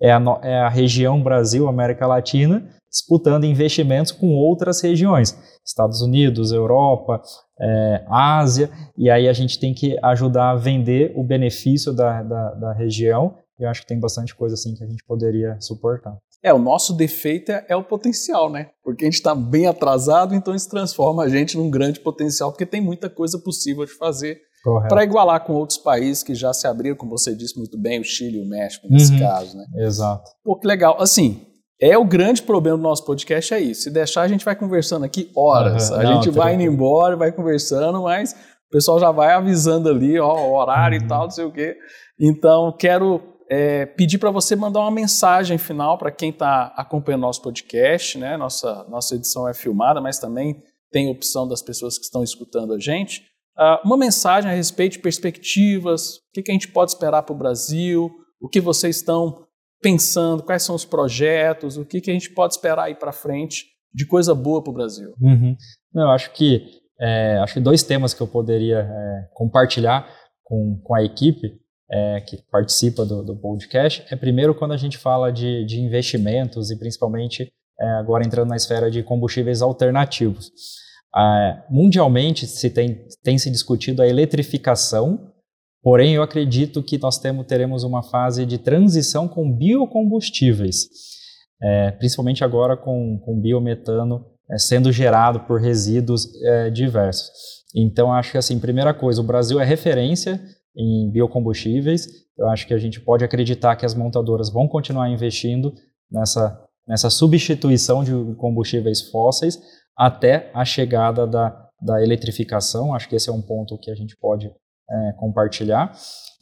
é 0.00 0.12
a, 0.12 0.20
é 0.42 0.60
a 0.60 0.68
região 0.68 1.22
Brasil, 1.22 1.66
América 1.66 2.06
Latina, 2.06 2.68
disputando 2.90 3.44
investimentos 3.44 4.10
com 4.10 4.34
outras 4.34 4.80
regiões, 4.80 5.38
Estados 5.64 6.02
Unidos, 6.02 6.52
Europa, 6.52 7.22
é, 7.60 8.04
Ásia, 8.08 8.70
e 8.96 9.08
aí 9.08 9.28
a 9.28 9.32
gente 9.32 9.60
tem 9.60 9.72
que 9.72 9.96
ajudar 10.02 10.50
a 10.50 10.56
vender 10.56 11.12
o 11.14 11.22
benefício 11.22 11.92
da, 11.92 12.22
da, 12.22 12.54
da 12.54 12.72
região, 12.72 13.36
e 13.58 13.62
eu 13.62 13.68
acho 13.68 13.82
que 13.82 13.86
tem 13.86 14.00
bastante 14.00 14.34
coisa 14.34 14.54
assim 14.54 14.74
que 14.74 14.82
a 14.82 14.86
gente 14.86 15.04
poderia 15.04 15.56
suportar. 15.60 16.16
É, 16.42 16.52
o 16.54 16.58
nosso 16.58 16.94
defeito 16.94 17.52
é, 17.52 17.66
é 17.68 17.76
o 17.76 17.84
potencial, 17.84 18.50
né? 18.50 18.70
Porque 18.82 19.04
a 19.04 19.06
gente 19.06 19.16
está 19.16 19.34
bem 19.34 19.66
atrasado, 19.66 20.34
então 20.34 20.54
isso 20.54 20.70
transforma 20.70 21.24
a 21.24 21.28
gente 21.28 21.56
num 21.56 21.70
grande 21.70 22.00
potencial, 22.00 22.50
porque 22.50 22.64
tem 22.64 22.80
muita 22.80 23.10
coisa 23.10 23.38
possível 23.38 23.84
de 23.84 23.92
fazer 23.92 24.40
para 24.88 25.04
igualar 25.04 25.44
com 25.44 25.54
outros 25.54 25.78
países 25.78 26.22
que 26.22 26.34
já 26.34 26.52
se 26.52 26.66
abriram, 26.66 26.96
como 26.96 27.16
você 27.16 27.34
disse 27.34 27.56
muito 27.56 27.78
bem, 27.78 28.00
o 28.00 28.04
Chile 28.04 28.38
e 28.38 28.42
o 28.42 28.48
México, 28.48 28.86
nesse 28.90 29.12
uhum, 29.12 29.18
caso, 29.18 29.56
né? 29.56 29.64
Exato. 29.76 30.30
Pô, 30.44 30.58
que 30.58 30.66
legal. 30.66 31.00
Assim, 31.00 31.46
é 31.80 31.96
o 31.96 32.04
grande 32.04 32.42
problema 32.42 32.76
do 32.76 32.82
nosso 32.82 33.04
podcast, 33.04 33.54
é 33.54 33.60
isso. 33.60 33.82
Se 33.82 33.90
deixar, 33.90 34.22
a 34.22 34.28
gente 34.28 34.44
vai 34.44 34.54
conversando 34.54 35.04
aqui 35.04 35.30
horas. 35.34 35.90
Uhum, 35.90 35.96
a 35.96 36.02
não, 36.02 36.14
gente 36.14 36.30
vai 36.30 36.54
indo 36.54 36.62
embora, 36.62 37.16
vai 37.16 37.32
conversando, 37.32 38.02
mas 38.02 38.32
o 38.32 38.70
pessoal 38.70 39.00
já 39.00 39.10
vai 39.10 39.32
avisando 39.32 39.88
ali, 39.88 40.18
ó, 40.18 40.32
o 40.46 40.54
horário 40.54 40.98
uhum. 40.98 41.04
e 41.04 41.08
tal, 41.08 41.22
não 41.22 41.30
sei 41.30 41.44
o 41.44 41.52
quê. 41.52 41.76
Então, 42.20 42.70
quero 42.78 43.22
é, 43.50 43.86
pedir 43.86 44.18
para 44.18 44.30
você 44.30 44.54
mandar 44.54 44.80
uma 44.80 44.90
mensagem 44.90 45.56
final 45.56 45.96
para 45.96 46.10
quem 46.10 46.30
está 46.30 46.72
acompanhando 46.76 47.22
nosso 47.22 47.42
podcast, 47.42 48.18
né? 48.18 48.36
Nossa, 48.36 48.86
nossa 48.88 49.16
edição 49.16 49.48
é 49.48 49.54
filmada, 49.54 50.00
mas 50.00 50.18
também 50.18 50.62
tem 50.92 51.10
opção 51.10 51.48
das 51.48 51.62
pessoas 51.62 51.96
que 51.96 52.04
estão 52.04 52.22
escutando 52.22 52.74
a 52.74 52.78
gente. 52.78 53.22
Uh, 53.58 53.86
uma 53.86 53.96
mensagem 53.96 54.50
a 54.50 54.54
respeito 54.54 54.92
de 54.92 54.98
perspectivas, 55.00 56.16
o 56.16 56.20
que, 56.32 56.42
que 56.42 56.50
a 56.50 56.54
gente 56.54 56.68
pode 56.68 56.92
esperar 56.92 57.22
para 57.22 57.34
o 57.34 57.38
Brasil, 57.38 58.10
o 58.40 58.48
que 58.48 58.60
vocês 58.60 58.96
estão 58.96 59.46
pensando, 59.80 60.42
quais 60.42 60.62
são 60.62 60.74
os 60.74 60.84
projetos, 60.84 61.76
o 61.76 61.84
que, 61.84 62.00
que 62.00 62.10
a 62.10 62.14
gente 62.14 62.30
pode 62.30 62.54
esperar 62.54 62.84
aí 62.84 62.94
para 62.94 63.12
frente 63.12 63.66
de 63.92 64.06
coisa 64.06 64.34
boa 64.34 64.62
para 64.62 64.70
o 64.70 64.74
Brasil? 64.74 65.14
Uhum. 65.20 65.56
Eu 65.94 66.10
acho 66.10 66.32
que 66.32 66.80
é, 67.00 67.38
acho 67.38 67.54
que 67.54 67.60
dois 67.60 67.82
temas 67.82 68.12
que 68.12 68.20
eu 68.20 68.26
poderia 68.26 68.80
é, 68.80 69.28
compartilhar 69.32 70.06
com, 70.44 70.78
com 70.84 70.94
a 70.94 71.02
equipe 71.02 71.58
é, 71.90 72.20
que 72.20 72.36
participa 72.50 73.04
do, 73.06 73.24
do, 73.24 73.34
podcast 73.36 74.04
é 74.10 74.16
primeiro 74.16 74.54
quando 74.54 74.72
a 74.72 74.76
gente 74.76 74.98
fala 74.98 75.32
de, 75.32 75.64
de 75.64 75.80
investimentos 75.80 76.70
e 76.70 76.78
principalmente 76.78 77.50
é, 77.80 77.90
agora 77.92 78.24
entrando 78.24 78.50
na 78.50 78.56
esfera 78.56 78.90
de 78.90 79.02
combustíveis 79.02 79.62
alternativos. 79.62 80.52
Ah, 81.12 81.64
mundialmente 81.68 82.46
se 82.46 82.70
tem, 82.70 83.04
tem 83.24 83.36
se 83.38 83.50
discutido 83.50 84.02
a 84.02 84.06
eletrificação, 84.06 85.29
porém 85.82 86.14
eu 86.14 86.22
acredito 86.22 86.82
que 86.82 86.98
nós 86.98 87.18
temos, 87.18 87.46
teremos 87.46 87.84
uma 87.84 88.02
fase 88.02 88.44
de 88.44 88.58
transição 88.58 89.28
com 89.28 89.50
biocombustíveis, 89.50 90.88
é, 91.62 91.90
principalmente 91.92 92.44
agora 92.44 92.76
com, 92.76 93.18
com 93.24 93.40
biometano 93.40 94.24
é, 94.50 94.58
sendo 94.58 94.90
gerado 94.90 95.40
por 95.40 95.60
resíduos 95.60 96.26
é, 96.42 96.70
diversos. 96.70 97.30
Então 97.74 98.12
acho 98.12 98.32
que 98.32 98.38
assim, 98.38 98.58
primeira 98.58 98.92
coisa, 98.92 99.20
o 99.20 99.24
Brasil 99.24 99.60
é 99.60 99.64
referência 99.64 100.40
em 100.76 101.10
biocombustíveis. 101.10 102.06
Eu 102.36 102.48
acho 102.48 102.66
que 102.66 102.74
a 102.74 102.78
gente 102.78 103.00
pode 103.00 103.24
acreditar 103.24 103.76
que 103.76 103.86
as 103.86 103.94
montadoras 103.94 104.50
vão 104.50 104.66
continuar 104.66 105.10
investindo 105.10 105.72
nessa, 106.10 106.58
nessa 106.86 107.10
substituição 107.10 108.02
de 108.02 108.12
combustíveis 108.36 109.10
fósseis 109.10 109.58
até 109.96 110.50
a 110.54 110.64
chegada 110.64 111.26
da, 111.26 111.68
da 111.80 112.02
eletrificação. 112.02 112.94
Acho 112.94 113.08
que 113.08 113.16
esse 113.16 113.28
é 113.28 113.32
um 113.32 113.42
ponto 113.42 113.78
que 113.78 113.90
a 113.90 113.94
gente 113.94 114.16
pode 114.16 114.50
é, 114.90 115.12
compartilhar. 115.18 115.92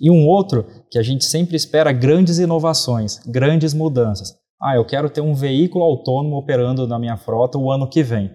E 0.01 0.11
um 0.11 0.27
outro 0.27 0.67
que 0.91 0.99
a 0.99 1.03
gente 1.03 1.25
sempre 1.25 1.57
espera 1.57 1.93
grandes 1.93 2.39
inovações, 2.39 3.19
grandes 3.27 3.75
mudanças. 3.75 4.35
Ah, 4.61 4.77
eu 4.77 4.85
quero 4.85 5.11
ter 5.11 5.21
um 5.21 5.35
veículo 5.35 5.85
autônomo 5.85 6.37
operando 6.37 6.87
na 6.87 6.99
minha 6.99 7.17
frota 7.17 7.59
o 7.59 7.71
ano 7.71 7.89
que 7.89 8.03
vem. 8.03 8.31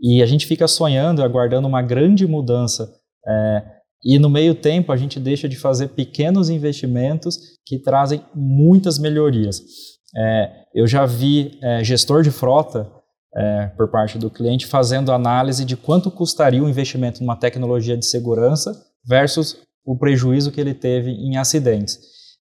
E 0.00 0.22
a 0.22 0.26
gente 0.26 0.46
fica 0.46 0.68
sonhando, 0.68 1.22
aguardando 1.22 1.68
uma 1.68 1.80
grande 1.80 2.26
mudança 2.26 2.90
é, 3.26 3.62
e 4.04 4.18
no 4.18 4.28
meio 4.28 4.54
tempo 4.54 4.92
a 4.92 4.96
gente 4.96 5.18
deixa 5.18 5.48
de 5.48 5.56
fazer 5.56 5.88
pequenos 5.88 6.50
investimentos 6.50 7.38
que 7.64 7.78
trazem 7.78 8.22
muitas 8.34 8.98
melhorias. 8.98 9.60
É, 10.14 10.50
eu 10.74 10.86
já 10.86 11.06
vi 11.06 11.58
é, 11.62 11.82
gestor 11.82 12.22
de 12.22 12.30
frota 12.30 12.90
é, 13.34 13.66
por 13.68 13.88
parte 13.90 14.18
do 14.18 14.30
cliente 14.30 14.66
fazendo 14.66 15.10
análise 15.10 15.64
de 15.64 15.76
quanto 15.76 16.10
custaria 16.10 16.62
o 16.62 16.68
investimento 16.68 17.20
numa 17.20 17.36
tecnologia 17.36 17.96
de 17.96 18.04
segurança 18.04 18.72
versus 19.06 19.56
o 19.84 19.96
prejuízo 19.96 20.50
que 20.50 20.60
ele 20.60 20.74
teve 20.74 21.10
em 21.10 21.36
acidentes. 21.36 21.98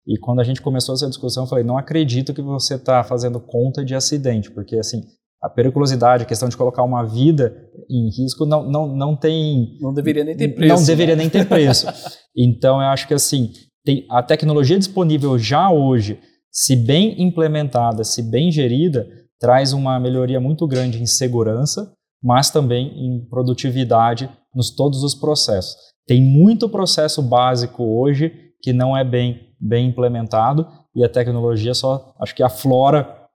E 0.07 0.18
quando 0.18 0.40
a 0.40 0.44
gente 0.44 0.61
começou 0.61 0.94
essa 0.94 1.09
discussão, 1.09 1.44
eu 1.44 1.49
falei: 1.49 1.64
não 1.64 1.79
acredito 1.79 2.35
que 2.35 2.42
você 2.42 2.75
está 2.75 3.03
fazendo 3.03 3.40
conta 3.40 3.85
de 3.85 3.94
acidente, 3.94 4.51
porque 4.51 4.77
assim 4.77 5.03
a 5.42 5.49
periculosidade, 5.49 6.25
a 6.25 6.27
questão 6.27 6.49
de 6.49 6.57
colocar 6.57 6.83
uma 6.83 7.03
vida 7.03 7.57
em 7.88 8.11
risco 8.11 8.44
não, 8.44 8.68
não, 8.68 8.94
não 8.94 9.16
tem. 9.16 9.79
Não 9.81 9.92
deveria 9.92 10.23
nem 10.23 10.37
ter 10.37 10.49
preço. 10.49 10.75
Não 10.75 10.85
deveria 10.85 11.16
né? 11.16 11.23
nem 11.23 11.31
ter 11.31 11.49
preço. 11.49 11.87
então, 12.37 12.81
eu 12.81 12.88
acho 12.88 13.09
que 13.09 13.14
assim, 13.14 13.51
tem, 13.85 14.07
a 14.11 14.23
tecnologia 14.23 14.79
disponível 14.79 15.38
já 15.38 15.70
hoje, 15.70 16.20
se 16.53 16.77
bem 16.77 17.23
implementada, 17.23 18.05
se 18.05 18.23
bem 18.23 18.53
gerida, 18.53 19.09
traz 19.38 19.73
uma 19.73 19.99
melhoria 19.99 20.40
muito 20.40 20.66
grande 20.66 21.03
em 21.03 21.07
segurança, 21.07 21.90
mas 22.23 22.51
também 22.51 22.88
em 22.88 23.27
produtividade 23.27 24.29
nos 24.55 24.70
todos 24.70 25.03
os 25.03 25.14
processos. 25.14 25.75
Tem 26.11 26.20
muito 26.20 26.68
processo 26.68 27.23
básico 27.23 27.85
hoje 27.85 28.53
que 28.61 28.73
não 28.73 28.96
é 28.96 29.05
bem, 29.05 29.55
bem 29.61 29.90
implementado 29.90 30.66
e 30.92 31.05
a 31.05 31.09
tecnologia 31.09 31.73
só, 31.73 32.12
acho 32.18 32.35
que 32.35 32.42
aflora 32.42 33.29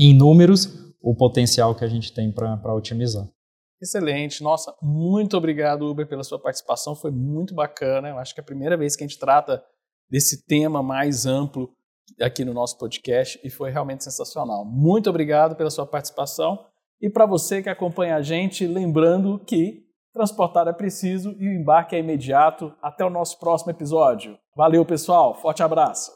em 0.00 0.16
números 0.16 0.94
o 1.02 1.14
potencial 1.14 1.74
que 1.74 1.84
a 1.84 1.86
gente 1.86 2.14
tem 2.14 2.32
para 2.32 2.74
otimizar. 2.74 3.28
Excelente. 3.78 4.42
Nossa, 4.42 4.74
muito 4.80 5.36
obrigado, 5.36 5.82
Uber, 5.82 6.08
pela 6.08 6.24
sua 6.24 6.38
participação. 6.38 6.96
Foi 6.96 7.10
muito 7.10 7.54
bacana. 7.54 8.08
Eu 8.08 8.18
acho 8.18 8.32
que 8.32 8.40
é 8.40 8.42
a 8.42 8.46
primeira 8.46 8.74
vez 8.74 8.96
que 8.96 9.04
a 9.04 9.06
gente 9.06 9.18
trata 9.18 9.62
desse 10.10 10.46
tema 10.46 10.82
mais 10.82 11.26
amplo 11.26 11.74
aqui 12.22 12.42
no 12.42 12.54
nosso 12.54 12.78
podcast 12.78 13.38
e 13.44 13.50
foi 13.50 13.70
realmente 13.70 14.02
sensacional. 14.02 14.64
Muito 14.64 15.10
obrigado 15.10 15.56
pela 15.56 15.68
sua 15.68 15.84
participação. 15.84 16.58
E 17.02 17.10
para 17.10 17.26
você 17.26 17.62
que 17.62 17.68
acompanha 17.68 18.16
a 18.16 18.22
gente, 18.22 18.66
lembrando 18.66 19.38
que 19.40 19.83
transportar 20.14 20.68
é 20.68 20.72
preciso 20.72 21.34
e 21.38 21.48
o 21.48 21.52
embarque 21.52 21.96
é 21.96 21.98
imediato. 21.98 22.72
Até 22.80 23.04
o 23.04 23.10
nosso 23.10 23.38
próximo 23.38 23.72
episódio. 23.72 24.38
Valeu, 24.56 24.84
pessoal. 24.84 25.34
Forte 25.34 25.62
abraço. 25.62 26.12